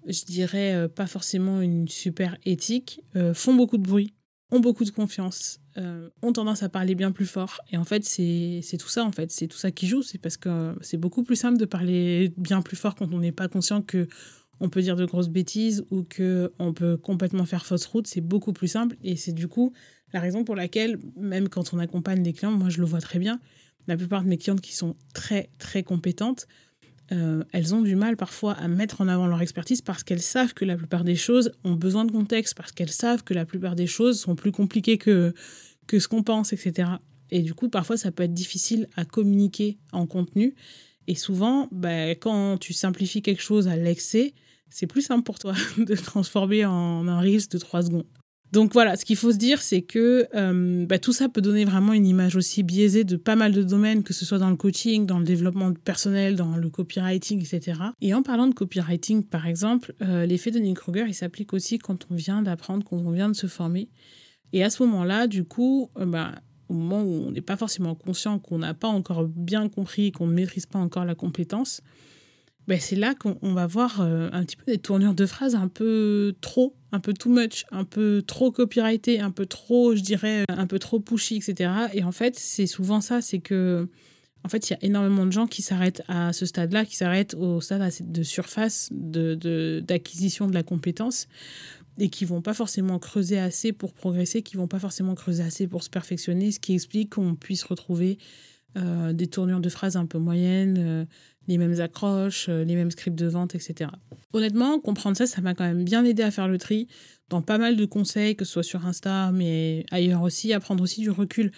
je 0.06 0.24
dirais, 0.24 0.74
euh, 0.74 0.88
pas 0.88 1.06
forcément 1.06 1.60
une 1.60 1.88
super 1.88 2.36
éthique, 2.44 3.02
euh, 3.16 3.34
font 3.34 3.54
beaucoup 3.54 3.78
de 3.78 3.82
bruit, 3.82 4.14
ont 4.50 4.60
beaucoup 4.60 4.84
de 4.84 4.90
confiance, 4.90 5.60
euh, 5.78 6.10
ont 6.22 6.32
tendance 6.32 6.62
à 6.62 6.68
parler 6.68 6.94
bien 6.94 7.12
plus 7.12 7.26
fort. 7.26 7.60
Et 7.70 7.76
en 7.76 7.84
fait, 7.84 8.04
c'est 8.04 8.76
tout 8.78 8.88
ça, 8.88 9.04
en 9.04 9.12
fait. 9.12 9.30
C'est 9.30 9.46
tout 9.46 9.56
ça 9.56 9.70
qui 9.70 9.86
joue. 9.86 10.02
C'est 10.02 10.18
parce 10.18 10.36
que 10.36 10.74
c'est 10.80 10.98
beaucoup 10.98 11.22
plus 11.22 11.36
simple 11.36 11.58
de 11.58 11.64
parler 11.64 12.32
bien 12.36 12.62
plus 12.62 12.76
fort 12.76 12.94
quand 12.94 13.12
on 13.12 13.20
n'est 13.20 13.32
pas 13.32 13.48
conscient 13.48 13.82
que 13.82 14.08
on 14.60 14.68
peut 14.68 14.82
dire 14.82 14.94
de 14.94 15.04
grosses 15.04 15.30
bêtises 15.30 15.84
ou 15.90 16.04
que 16.04 16.52
on 16.60 16.72
peut 16.72 16.96
complètement 16.96 17.46
faire 17.46 17.66
fausse 17.66 17.86
route. 17.86 18.06
C'est 18.06 18.20
beaucoup 18.20 18.52
plus 18.52 18.68
simple. 18.68 18.96
Et 19.02 19.16
c'est 19.16 19.32
du 19.32 19.48
coup 19.48 19.72
la 20.12 20.20
raison 20.20 20.44
pour 20.44 20.54
laquelle, 20.54 20.98
même 21.16 21.48
quand 21.48 21.72
on 21.72 21.78
accompagne 21.78 22.22
des 22.22 22.32
clients, 22.32 22.52
moi 22.52 22.68
je 22.68 22.78
le 22.78 22.86
vois 22.86 23.00
très 23.00 23.18
bien, 23.18 23.40
la 23.86 23.96
plupart 23.96 24.22
de 24.22 24.28
mes 24.28 24.38
clientes 24.38 24.60
qui 24.60 24.74
sont 24.74 24.94
très, 25.14 25.50
très 25.58 25.82
compétentes, 25.82 26.46
euh, 27.12 27.44
elles 27.52 27.74
ont 27.74 27.82
du 27.82 27.94
mal 27.94 28.16
parfois 28.16 28.52
à 28.54 28.68
mettre 28.68 29.00
en 29.00 29.08
avant 29.08 29.26
leur 29.26 29.42
expertise 29.42 29.82
parce 29.82 30.02
qu'elles 30.02 30.22
savent 30.22 30.54
que 30.54 30.64
la 30.64 30.76
plupart 30.76 31.04
des 31.04 31.16
choses 31.16 31.52
ont 31.62 31.74
besoin 31.74 32.04
de 32.04 32.12
contexte, 32.12 32.54
parce 32.54 32.72
qu'elles 32.72 32.90
savent 32.90 33.22
que 33.22 33.34
la 33.34 33.44
plupart 33.44 33.76
des 33.76 33.86
choses 33.86 34.20
sont 34.20 34.34
plus 34.34 34.52
compliquées 34.52 34.98
que, 34.98 35.34
que 35.86 35.98
ce 35.98 36.08
qu'on 36.08 36.22
pense, 36.22 36.52
etc. 36.52 36.88
Et 37.30 37.42
du 37.42 37.54
coup, 37.54 37.68
parfois, 37.68 37.96
ça 37.96 38.10
peut 38.12 38.22
être 38.22 38.34
difficile 38.34 38.88
à 38.96 39.04
communiquer 39.04 39.78
en 39.92 40.06
contenu. 40.06 40.54
Et 41.06 41.14
souvent, 41.14 41.68
bah, 41.70 42.10
quand 42.10 42.58
tu 42.58 42.72
simplifies 42.72 43.22
quelque 43.22 43.42
chose 43.42 43.68
à 43.68 43.76
l'excès, 43.76 44.34
c'est 44.70 44.86
plus 44.86 45.02
simple 45.02 45.24
pour 45.24 45.38
toi 45.38 45.54
de 45.76 45.94
transformer 45.94 46.64
en 46.64 47.06
un 47.08 47.20
risque 47.20 47.50
de 47.52 47.58
3 47.58 47.82
secondes. 47.82 48.06
Donc 48.52 48.74
voilà, 48.74 48.96
ce 48.96 49.06
qu'il 49.06 49.16
faut 49.16 49.32
se 49.32 49.38
dire, 49.38 49.62
c'est 49.62 49.80
que 49.80 50.28
euh, 50.34 50.84
bah, 50.86 50.98
tout 50.98 51.14
ça 51.14 51.30
peut 51.30 51.40
donner 51.40 51.64
vraiment 51.64 51.94
une 51.94 52.06
image 52.06 52.36
aussi 52.36 52.62
biaisée 52.62 53.02
de 53.02 53.16
pas 53.16 53.34
mal 53.34 53.52
de 53.52 53.62
domaines, 53.62 54.02
que 54.02 54.12
ce 54.12 54.26
soit 54.26 54.38
dans 54.38 54.50
le 54.50 54.56
coaching, 54.56 55.06
dans 55.06 55.18
le 55.18 55.24
développement 55.24 55.72
personnel, 55.72 56.36
dans 56.36 56.56
le 56.56 56.68
copywriting, 56.68 57.40
etc. 57.40 57.80
Et 58.02 58.12
en 58.12 58.22
parlant 58.22 58.46
de 58.46 58.52
copywriting, 58.52 59.24
par 59.24 59.46
exemple, 59.46 59.94
euh, 60.02 60.26
l'effet 60.26 60.50
de 60.50 60.58
Nick 60.58 60.76
Kruger, 60.76 61.06
il 61.08 61.14
s'applique 61.14 61.54
aussi 61.54 61.78
quand 61.78 62.06
on 62.10 62.14
vient 62.14 62.42
d'apprendre, 62.42 62.84
quand 62.84 62.98
on 62.98 63.10
vient 63.10 63.30
de 63.30 63.34
se 63.34 63.46
former. 63.46 63.88
Et 64.52 64.62
à 64.62 64.68
ce 64.68 64.82
moment-là, 64.82 65.26
du 65.28 65.44
coup, 65.44 65.90
euh, 65.98 66.04
bah, 66.04 66.32
au 66.68 66.74
moment 66.74 67.02
où 67.02 67.24
on 67.28 67.30
n'est 67.30 67.40
pas 67.40 67.56
forcément 67.56 67.94
conscient, 67.94 68.38
qu'on 68.38 68.58
n'a 68.58 68.74
pas 68.74 68.88
encore 68.88 69.24
bien 69.24 69.70
compris, 69.70 70.12
qu'on 70.12 70.26
ne 70.26 70.34
maîtrise 70.34 70.66
pas 70.66 70.78
encore 70.78 71.06
la 71.06 71.14
compétence, 71.14 71.80
ben 72.68 72.78
c'est 72.78 72.96
là 72.96 73.14
qu'on 73.14 73.52
va 73.52 73.66
voir 73.66 74.00
euh, 74.00 74.28
un 74.32 74.44
petit 74.44 74.56
peu 74.56 74.64
des 74.66 74.78
tournures 74.78 75.14
de 75.14 75.26
phrases 75.26 75.54
un 75.54 75.68
peu 75.68 76.34
trop, 76.40 76.76
un 76.92 77.00
peu 77.00 77.12
too 77.12 77.30
much, 77.30 77.64
un 77.72 77.84
peu 77.84 78.22
trop 78.26 78.52
copyrighté, 78.52 79.20
un 79.20 79.30
peu 79.30 79.46
trop, 79.46 79.96
je 79.96 80.00
dirais, 80.00 80.44
un 80.48 80.66
peu 80.66 80.78
trop 80.78 81.00
pushy, 81.00 81.36
etc. 81.36 81.72
Et 81.92 82.04
en 82.04 82.12
fait, 82.12 82.36
c'est 82.38 82.66
souvent 82.66 83.00
ça, 83.00 83.20
c'est 83.20 83.40
que, 83.40 83.88
en 84.44 84.48
fait, 84.48 84.70
il 84.70 84.74
y 84.74 84.76
a 84.76 84.78
énormément 84.82 85.26
de 85.26 85.32
gens 85.32 85.46
qui 85.46 85.62
s'arrêtent 85.62 86.02
à 86.06 86.32
ce 86.32 86.46
stade-là, 86.46 86.84
qui 86.84 86.96
s'arrêtent 86.96 87.34
au 87.34 87.60
stade 87.60 87.92
de 88.00 88.22
surface 88.22 88.90
d'acquisition 88.92 90.46
de, 90.46 90.50
de 90.50 90.54
la 90.54 90.62
compétence 90.62 91.26
et 91.98 92.08
qui 92.08 92.24
vont 92.24 92.40
pas 92.40 92.54
forcément 92.54 92.98
creuser 92.98 93.38
assez 93.38 93.72
pour 93.72 93.92
progresser, 93.92 94.42
qui 94.42 94.56
vont 94.56 94.68
pas 94.68 94.78
forcément 94.78 95.14
creuser 95.14 95.42
assez 95.42 95.66
pour 95.66 95.82
se 95.82 95.90
perfectionner, 95.90 96.52
ce 96.52 96.60
qui 96.60 96.74
explique 96.74 97.10
qu'on 97.10 97.34
puisse 97.34 97.64
retrouver 97.64 98.18
euh, 98.78 99.12
des 99.12 99.26
tournures 99.26 99.60
de 99.60 99.68
phrases 99.68 99.96
un 99.96 100.06
peu 100.06 100.18
moyennes, 100.18 100.78
euh, 100.78 101.04
les 101.48 101.58
mêmes 101.58 101.80
accroches, 101.80 102.48
euh, 102.48 102.64
les 102.64 102.74
mêmes 102.74 102.90
scripts 102.90 103.18
de 103.18 103.26
vente, 103.26 103.54
etc. 103.54 103.90
Honnêtement, 104.32 104.78
comprendre 104.80 105.16
ça, 105.16 105.26
ça 105.26 105.40
m'a 105.40 105.54
quand 105.54 105.64
même 105.64 105.84
bien 105.84 106.04
aidé 106.04 106.22
à 106.22 106.30
faire 106.30 106.48
le 106.48 106.58
tri 106.58 106.88
dans 107.28 107.42
pas 107.42 107.58
mal 107.58 107.76
de 107.76 107.84
conseils, 107.84 108.36
que 108.36 108.44
ce 108.44 108.52
soit 108.52 108.62
sur 108.62 108.86
Insta, 108.86 109.32
mais 109.32 109.84
ailleurs 109.90 110.22
aussi, 110.22 110.52
à 110.52 110.60
prendre 110.60 110.82
aussi 110.82 111.00
du 111.00 111.10
recul 111.10 111.52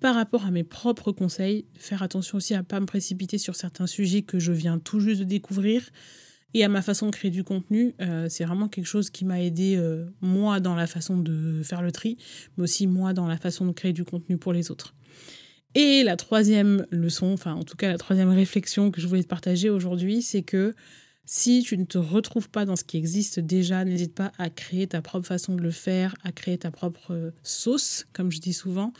par 0.00 0.14
rapport 0.14 0.46
à 0.46 0.50
mes 0.50 0.64
propres 0.64 1.12
conseils, 1.12 1.66
faire 1.78 2.02
attention 2.02 2.38
aussi 2.38 2.54
à 2.54 2.62
pas 2.62 2.80
me 2.80 2.86
précipiter 2.86 3.38
sur 3.38 3.54
certains 3.54 3.86
sujets 3.86 4.22
que 4.22 4.38
je 4.38 4.52
viens 4.52 4.78
tout 4.78 4.98
juste 4.98 5.20
de 5.20 5.24
découvrir 5.24 5.90
et 6.54 6.64
à 6.64 6.68
ma 6.68 6.82
façon 6.82 7.06
de 7.06 7.10
créer 7.12 7.30
du 7.30 7.44
contenu. 7.44 7.94
Euh, 8.00 8.26
c'est 8.28 8.44
vraiment 8.44 8.68
quelque 8.68 8.86
chose 8.86 9.10
qui 9.10 9.24
m'a 9.24 9.40
aidé 9.40 9.76
euh, 9.76 10.06
moi 10.20 10.58
dans 10.58 10.74
la 10.74 10.86
façon 10.86 11.18
de 11.18 11.62
faire 11.62 11.82
le 11.82 11.92
tri, 11.92 12.16
mais 12.56 12.64
aussi 12.64 12.86
moi 12.86 13.12
dans 13.12 13.28
la 13.28 13.36
façon 13.36 13.66
de 13.66 13.72
créer 13.72 13.92
du 13.92 14.04
contenu 14.04 14.36
pour 14.36 14.52
les 14.52 14.70
autres. 14.70 14.94
Et 15.74 16.02
la 16.02 16.16
troisième 16.16 16.86
leçon, 16.90 17.32
enfin 17.32 17.54
en 17.54 17.62
tout 17.62 17.76
cas 17.76 17.88
la 17.88 17.98
troisième 17.98 18.30
réflexion 18.30 18.90
que 18.90 19.00
je 19.00 19.06
voulais 19.06 19.22
te 19.22 19.28
partager 19.28 19.70
aujourd'hui, 19.70 20.22
c'est 20.22 20.42
que 20.42 20.74
si 21.24 21.62
tu 21.62 21.78
ne 21.78 21.84
te 21.84 21.96
retrouves 21.96 22.50
pas 22.50 22.64
dans 22.64 22.74
ce 22.74 22.82
qui 22.82 22.96
existe 22.96 23.38
déjà, 23.38 23.84
n'hésite 23.84 24.16
pas 24.16 24.32
à 24.36 24.50
créer 24.50 24.88
ta 24.88 25.00
propre 25.00 25.28
façon 25.28 25.54
de 25.54 25.62
le 25.62 25.70
faire, 25.70 26.16
à 26.24 26.32
créer 26.32 26.58
ta 26.58 26.72
propre 26.72 27.12
euh, 27.12 27.30
sauce, 27.44 28.06
comme 28.12 28.32
je 28.32 28.40
dis 28.40 28.52
souvent, 28.52 28.92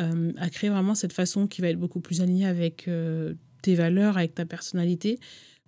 euh, 0.00 0.32
à 0.38 0.48
créer 0.48 0.70
vraiment 0.70 0.94
cette 0.94 1.12
façon 1.12 1.46
qui 1.46 1.60
va 1.60 1.68
être 1.68 1.78
beaucoup 1.78 2.00
plus 2.00 2.22
alignée 2.22 2.46
avec 2.46 2.88
euh, 2.88 3.34
tes 3.60 3.74
valeurs, 3.74 4.16
avec 4.16 4.34
ta 4.34 4.46
personnalité. 4.46 5.18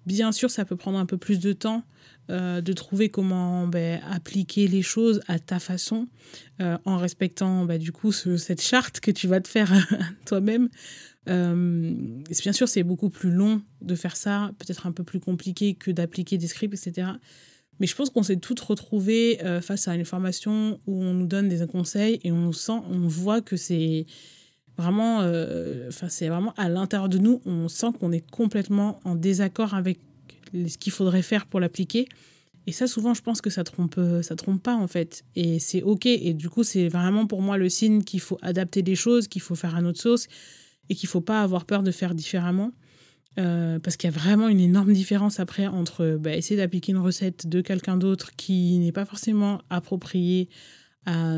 Bien 0.09 0.33
sûr, 0.33 0.51
ça 0.51 0.65
peut 0.65 0.75
prendre 0.75 0.99
un 0.99 1.05
peu 1.05 1.19
plus 1.19 1.39
de 1.39 1.53
temps 1.53 1.85
euh, 2.31 2.63
de 2.63 2.73
trouver 2.73 3.11
comment 3.11 3.67
ben, 3.67 4.01
appliquer 4.11 4.67
les 4.67 4.81
choses 4.81 5.21
à 5.29 5.39
ta 5.39 5.59
façon, 5.59 6.09
euh, 6.63 6.79
en 6.87 6.97
respectant 6.97 7.67
ben, 7.67 7.79
du 7.79 7.93
coup 7.93 8.11
cette 8.11 8.63
charte 8.63 9.01
que 9.01 9.11
tu 9.11 9.29
vas 9.29 9.43
te 9.43 9.49
faire 9.49 9.71
toi-même. 10.25 10.71
Euh, 11.29 11.93
bien 12.41 12.53
sûr, 12.55 12.69
c'est 12.69 12.85
beaucoup 12.85 13.11
plus 13.11 13.31
long 13.31 13.61
de 13.83 13.95
faire 13.95 14.17
ça, 14.17 14.51
peut-être 14.59 14.87
un 14.87 14.93
peu 14.93 15.05
plus 15.05 15.21
compliqué 15.21 15.75
que 15.75 15.91
d'appliquer 15.91 16.39
des 16.39 16.47
scripts, 16.47 16.73
etc. 16.73 17.09
Mais 17.79 17.87
je 17.87 17.95
pense 17.95 18.09
qu'on 18.09 18.23
s'est 18.23 18.39
toutes 18.39 18.61
retrouvées 18.61 19.39
face 19.61 19.89
à 19.89 19.95
une 19.95 20.07
formation 20.07 20.81
où 20.87 21.05
on 21.05 21.13
nous 21.13 21.27
donne 21.27 21.51
des 21.51 21.67
conseils 21.67 22.19
et 22.25 22.33
on 22.33 22.51
sent, 22.53 22.81
on 22.91 23.07
voit 23.07 23.43
que 23.43 23.59
c'est 23.59 24.07
vraiment, 24.79 25.19
enfin 25.89 26.09
c'est 26.09 26.29
vraiment 26.29 26.55
à 26.57 26.69
l'intérieur 26.69 27.09
de 27.09 27.19
nous, 27.19 27.43
on 27.45 27.69
sent 27.69 27.89
qu'on 27.99 28.13
est 28.13 28.29
complètement 28.31 29.01
en 29.05 29.15
désaccord 29.15 29.75
avec 29.75 29.99
ce 30.53 30.79
qu'il 30.79 30.93
faudrait 30.93 31.23
faire 31.23 31.47
pour 31.47 31.61
l'appliquer. 31.61 32.09
Et 32.67 32.73
ça, 32.73 32.87
souvent, 32.87 33.15
je 33.15 33.23
pense 33.23 33.41
que 33.41 33.49
ça 33.49 33.65
trompe, 33.65 33.99
ça 34.21 34.37
trompe 34.37 34.63
pas, 34.63 34.77
en 34.77 34.87
fait. 34.87 35.25
Et 35.37 35.59
c'est 35.59 35.83
OK. 35.83 36.05
Et 36.05 36.35
du 36.35 36.51
coup, 36.51 36.65
c'est 36.65 36.89
vraiment 36.89 37.27
pour 37.27 37.41
moi 37.41 37.57
le 37.57 37.71
signe 37.71 38.03
qu'il 38.03 38.21
faut 38.21 38.37
adapter 38.43 38.83
les 38.83 38.95
choses, 38.95 39.27
qu'il 39.27 39.41
faut 39.41 39.55
faire 39.55 39.75
à 39.75 39.81
notre 39.81 39.99
sauce 39.99 40.27
et 40.91 40.95
qu'il 40.95 41.09
faut 41.09 41.23
pas 41.23 41.43
avoir 41.43 41.65
peur 41.65 41.83
de 41.83 41.91
faire 41.91 42.15
différemment. 42.15 42.73
Euh, 43.39 43.79
parce 43.79 43.97
qu'il 43.97 44.11
y 44.11 44.13
a 44.13 44.17
vraiment 44.17 44.49
une 44.49 44.61
énorme 44.61 44.93
différence 44.93 45.39
après 45.39 45.67
entre 45.67 46.19
bah, 46.21 46.35
essayer 46.35 46.57
d'appliquer 46.57 46.93
une 46.93 46.99
recette 46.99 47.47
de 47.47 47.61
quelqu'un 47.61 47.97
d'autre 47.97 48.35
qui 48.37 48.79
n'est 48.79 48.91
pas 48.91 49.05
forcément 49.05 49.63
appropriée 49.71 50.49
à 51.07 51.37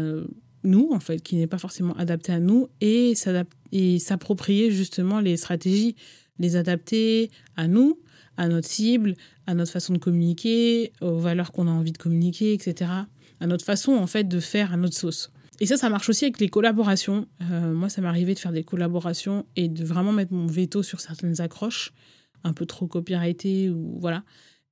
nous, 0.65 0.91
en 0.93 1.01
fait, 1.01 1.21
qui 1.21 1.37
n'est 1.37 1.47
pas 1.47 1.59
forcément 1.59 1.95
adaptée 1.95 2.33
à 2.33 2.41
nous, 2.41 2.69
et 2.81 3.15
s'approprier 3.15 4.71
justement 4.71 5.21
les 5.21 5.37
stratégies, 5.37 5.97
les 6.39 6.57
adapter 6.57 7.31
à 7.57 7.69
nous, 7.69 7.99
à 8.37 8.49
notre 8.49 8.69
cible, 8.69 9.15
à 9.47 9.55
notre 9.55 9.71
façon 9.71 9.93
de 9.93 9.99
communiquer, 9.99 10.93
aux 11.01 11.19
valeurs 11.19 11.53
qu'on 11.53 11.67
a 11.67 11.71
envie 11.71 11.93
de 11.93 11.99
communiquer, 11.99 12.53
etc. 12.55 12.91
À 13.41 13.47
notre 13.47 13.65
façon, 13.65 13.93
en 13.93 14.07
fait, 14.07 14.25
de 14.25 14.41
faire 14.41 14.73
à 14.73 14.77
notre 14.77 14.97
sauce. 14.97 15.31
Et 15.61 15.67
ça, 15.67 15.77
ça 15.77 15.91
marche 15.91 16.09
aussi 16.09 16.25
avec 16.25 16.41
les 16.41 16.49
collaborations. 16.49 17.27
Euh, 17.51 17.75
moi, 17.75 17.91
ça 17.91 18.01
m'est 18.01 18.09
arrivé 18.09 18.33
de 18.33 18.39
faire 18.39 18.53
des 18.53 18.65
collaborations 18.65 19.45
et 19.57 19.69
de 19.69 19.85
vraiment 19.85 20.13
mettre 20.13 20.33
mon 20.33 20.47
veto 20.47 20.83
sur 20.83 21.01
certaines 21.01 21.41
accroches, 21.43 21.93
un 22.45 22.55
peu 22.55 22.65
trop 22.65 22.87
copyrightées 22.87 23.69
ou 23.69 23.99
voilà, 24.01 24.25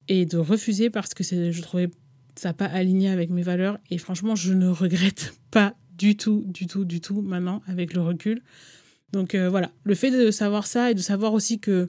et 0.09 0.25
de 0.25 0.39
refuser 0.39 0.89
parce 0.89 1.13
que 1.13 1.23
je 1.23 1.61
trouvais 1.61 1.91
ça 2.39 2.53
pas 2.53 2.67
aligné 2.67 3.11
avec 3.11 3.31
mes 3.31 3.43
valeurs. 3.43 3.79
Et 3.91 3.99
franchement, 3.99 4.35
je 4.35 4.53
ne 4.53 4.69
regrette 4.69 5.35
pas 5.51 5.75
du 5.97 6.17
tout, 6.17 6.45
du 6.47 6.67
tout, 6.67 6.85
du 6.85 7.01
tout 7.01 7.21
maintenant 7.23 7.63
avec 7.67 7.95
le 7.95 8.03
recul. 8.03 8.43
Donc 9.13 9.35
euh, 9.35 9.49
voilà, 9.49 9.71
le 9.85 9.95
fait 9.95 10.11
de 10.11 10.31
savoir 10.31 10.67
ça 10.67 10.91
et 10.91 10.95
de 10.95 11.01
savoir 11.01 11.33
aussi 11.33 11.59
que 11.59 11.89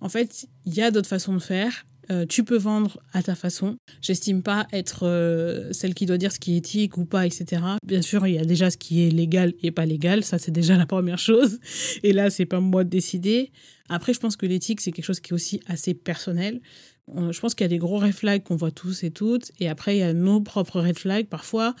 en 0.00 0.08
fait, 0.08 0.46
il 0.66 0.74
y 0.74 0.82
a 0.82 0.90
d'autres 0.90 1.08
façons 1.08 1.34
de 1.34 1.38
faire. 1.38 1.86
Euh, 2.10 2.26
tu 2.26 2.44
peux 2.44 2.58
vendre 2.58 3.00
à 3.12 3.22
ta 3.22 3.34
façon. 3.34 3.76
J'estime 4.02 4.42
pas 4.42 4.66
être 4.72 5.06
euh, 5.06 5.72
celle 5.72 5.94
qui 5.94 6.04
doit 6.04 6.18
dire 6.18 6.32
ce 6.32 6.38
qui 6.38 6.54
est 6.54 6.58
éthique 6.58 6.98
ou 6.98 7.06
pas, 7.06 7.24
etc. 7.24 7.62
Bien 7.82 8.02
sûr, 8.02 8.26
il 8.26 8.34
y 8.34 8.38
a 8.38 8.44
déjà 8.44 8.70
ce 8.70 8.76
qui 8.76 9.06
est 9.06 9.10
légal 9.10 9.54
et 9.62 9.70
pas 9.70 9.86
légal. 9.86 10.22
Ça, 10.22 10.38
c'est 10.38 10.50
déjà 10.50 10.76
la 10.78 10.86
première 10.86 11.18
chose. 11.18 11.58
Et 12.02 12.12
là, 12.12 12.28
c'est 12.28 12.44
pas 12.44 12.60
moi 12.60 12.84
de 12.84 12.90
décider. 12.90 13.52
Après, 13.88 14.12
je 14.12 14.20
pense 14.20 14.36
que 14.36 14.46
l'éthique, 14.46 14.80
c'est 14.80 14.92
quelque 14.92 15.04
chose 15.04 15.20
qui 15.20 15.32
est 15.32 15.34
aussi 15.34 15.60
assez 15.66 15.94
personnel. 15.94 16.60
Je 17.08 17.38
pense 17.40 17.54
qu'il 17.54 17.64
y 17.64 17.66
a 17.66 17.68
des 17.68 17.78
gros 17.78 17.98
red 17.98 18.12
flags 18.12 18.42
qu'on 18.42 18.56
voit 18.56 18.70
tous 18.70 19.04
et 19.04 19.10
toutes. 19.10 19.52
Et 19.60 19.68
après, 19.68 19.96
il 19.96 20.00
y 20.00 20.02
a 20.02 20.12
nos 20.12 20.40
propres 20.40 20.80
red 20.80 20.98
flags. 20.98 21.26
Parfois, 21.26 21.74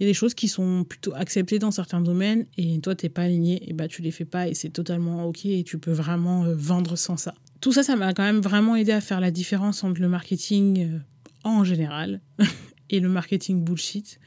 il 0.00 0.04
y 0.04 0.06
a 0.06 0.10
des 0.10 0.14
choses 0.14 0.32
qui 0.32 0.48
sont 0.48 0.84
plutôt 0.84 1.12
acceptées 1.14 1.58
dans 1.58 1.70
certains 1.70 2.00
domaines 2.00 2.46
et 2.56 2.80
toi, 2.80 2.94
tu 2.94 3.04
n'es 3.04 3.10
pas 3.10 3.22
aligné, 3.22 3.68
et 3.68 3.74
bah, 3.74 3.86
tu 3.86 4.00
les 4.00 4.10
fais 4.10 4.24
pas 4.24 4.48
et 4.48 4.54
c'est 4.54 4.70
totalement 4.70 5.26
OK 5.26 5.44
et 5.44 5.62
tu 5.62 5.78
peux 5.78 5.92
vraiment 5.92 6.44
euh, 6.44 6.54
vendre 6.56 6.96
sans 6.96 7.18
ça. 7.18 7.34
Tout 7.60 7.72
ça, 7.72 7.82
ça 7.82 7.96
m'a 7.96 8.14
quand 8.14 8.22
même 8.22 8.40
vraiment 8.40 8.76
aidé 8.76 8.92
à 8.92 9.02
faire 9.02 9.20
la 9.20 9.30
différence 9.30 9.84
entre 9.84 10.00
le 10.00 10.08
marketing 10.08 10.86
euh, 10.86 10.98
en 11.44 11.64
général 11.64 12.22
et 12.90 12.98
le 12.98 13.10
marketing 13.10 13.62
bullshit, 13.62 14.18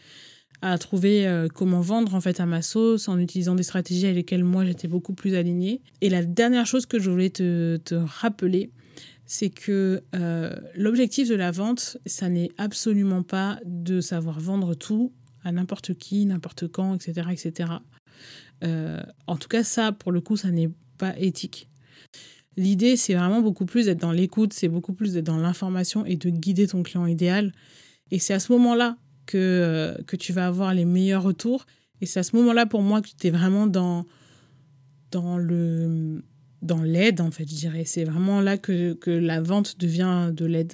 à 0.62 0.78
trouver 0.78 1.26
euh, 1.26 1.48
comment 1.52 1.82
vendre 1.82 2.14
en 2.14 2.22
fait 2.22 2.40
à 2.40 2.46
ma 2.46 2.62
sauce 2.62 3.08
en 3.08 3.18
utilisant 3.18 3.56
des 3.56 3.64
stratégies 3.64 4.06
avec 4.06 4.18
lesquelles 4.18 4.44
moi 4.44 4.66
j'étais 4.66 4.88
beaucoup 4.88 5.14
plus 5.14 5.34
alignée. 5.34 5.82
Et 6.02 6.12
la 6.12 6.24
dernière 6.24 6.68
chose 6.68 6.86
que 6.86 7.00
je 7.00 7.10
voulais 7.10 7.32
te, 7.32 7.78
te 7.78 7.96
rappeler, 7.96 8.70
c'est 9.26 9.50
que 9.50 10.04
l'objectif 10.76 11.30
de 11.30 11.36
la 11.36 11.52
vente, 11.52 11.98
ça 12.06 12.30
n'est 12.30 12.50
absolument 12.58 13.24
pas 13.24 13.60
de 13.66 14.02
savoir 14.02 14.40
vendre 14.40 14.76
tout 14.76 15.14
à 15.44 15.52
n'importe 15.52 15.94
qui, 15.94 16.26
n'importe 16.26 16.68
quand, 16.68 16.96
etc. 16.96 17.28
etc. 17.32 17.70
Euh, 18.64 19.02
en 19.28 19.36
tout 19.36 19.48
cas, 19.48 19.64
ça, 19.64 19.92
pour 19.92 20.12
le 20.12 20.22
coup, 20.22 20.38
ça 20.38 20.52
n'est 20.52 20.70
pas 20.98 21.18
éthique. 21.20 21.70
L'idée, 22.56 22.96
c'est 22.96 23.16
vraiment 23.16 23.42
beaucoup 23.42 23.66
plus 23.66 23.86
d'être 23.86 24.00
dans 24.00 24.12
l'écoute, 24.12 24.54
c'est 24.54 24.68
beaucoup 24.68 24.94
plus 24.94 25.14
d'être 25.14 25.26
dans 25.26 25.38
l'information 25.38 26.06
et 26.06 26.16
de 26.16 26.30
guider 26.30 26.68
ton 26.68 26.84
client 26.84 27.06
idéal. 27.06 27.52
Et 28.12 28.20
c'est 28.20 28.34
à 28.34 28.40
ce 28.40 28.52
moment-là 28.54 28.98
que, 29.26 29.38
euh, 29.38 30.04
que 30.06 30.16
tu 30.16 30.34
vas 30.34 30.48
avoir 30.48 30.74
les 30.74 30.86
meilleurs 30.86 31.24
retours. 31.24 31.66
Et 32.00 32.06
c'est 32.06 32.20
à 32.20 32.24
ce 32.24 32.36
moment-là, 32.36 32.66
pour 32.66 32.82
moi, 32.82 33.02
que 33.02 33.10
tu 33.18 33.28
es 33.28 33.32
vraiment 33.32 33.66
dans, 33.66 34.06
dans 35.12 35.38
le 35.38 36.24
dans 36.64 36.82
l'aide, 36.82 37.22
en 37.22 37.30
fait, 37.30 37.48
je 37.48 37.56
dirais. 37.56 37.84
C'est 37.86 38.06
vraiment 38.06 38.42
là 38.42 38.58
que, 38.58 38.94
que 38.94 39.12
la 39.12 39.42
vente 39.42 39.80
devient 39.80 40.32
de 40.34 40.46
l'aide. 40.46 40.74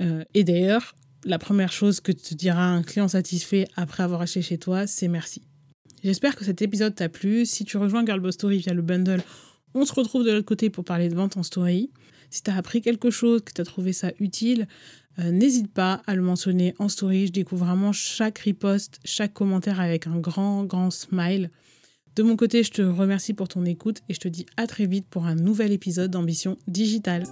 Euh, 0.00 0.24
et 0.34 0.44
d'ailleurs, 0.44 0.96
la 1.24 1.38
première 1.38 1.72
chose 1.72 2.00
que 2.00 2.12
te 2.12 2.34
dira 2.34 2.64
un 2.64 2.82
client 2.82 3.08
satisfait 3.08 3.68
après 3.76 4.02
avoir 4.02 4.20
acheté 4.20 4.42
chez 4.42 4.58
toi, 4.58 4.86
c'est 4.86 5.08
merci. 5.08 5.42
J'espère 6.04 6.36
que 6.36 6.44
cet 6.44 6.62
épisode 6.62 6.94
t'a 6.94 7.08
plu. 7.08 7.44
Si 7.44 7.64
tu 7.64 7.76
rejoins 7.76 8.04
Girlboss 8.04 8.34
Story 8.34 8.58
via 8.58 8.72
le 8.72 8.82
bundle, 8.82 9.22
on 9.74 9.84
se 9.84 9.92
retrouve 9.92 10.24
de 10.24 10.30
l'autre 10.30 10.46
côté 10.46 10.70
pour 10.70 10.84
parler 10.84 11.08
de 11.08 11.14
vente 11.14 11.36
en 11.36 11.42
story. 11.42 11.90
Si 12.30 12.42
tu 12.42 12.50
as 12.50 12.56
appris 12.56 12.80
quelque 12.80 13.10
chose, 13.10 13.42
que 13.42 13.52
tu 13.52 13.60
as 13.60 13.64
trouvé 13.64 13.92
ça 13.92 14.12
utile, 14.20 14.68
euh, 15.18 15.32
n'hésite 15.32 15.72
pas 15.72 16.02
à 16.06 16.14
le 16.14 16.22
mentionner 16.22 16.74
en 16.78 16.88
story. 16.88 17.26
Je 17.26 17.32
découvre 17.32 17.66
vraiment 17.66 17.92
chaque 17.92 18.38
repost, 18.40 19.00
chaque 19.04 19.32
commentaire 19.32 19.80
avec 19.80 20.06
un 20.06 20.18
grand, 20.18 20.64
grand 20.64 20.90
smile. 20.90 21.50
De 22.18 22.24
mon 22.24 22.34
côté, 22.34 22.64
je 22.64 22.72
te 22.72 22.82
remercie 22.82 23.32
pour 23.32 23.46
ton 23.46 23.64
écoute 23.64 24.02
et 24.08 24.14
je 24.14 24.18
te 24.18 24.26
dis 24.26 24.44
à 24.56 24.66
très 24.66 24.86
vite 24.86 25.06
pour 25.08 25.26
un 25.26 25.36
nouvel 25.36 25.70
épisode 25.70 26.10
d'Ambition 26.10 26.58
Digitale. 26.66 27.22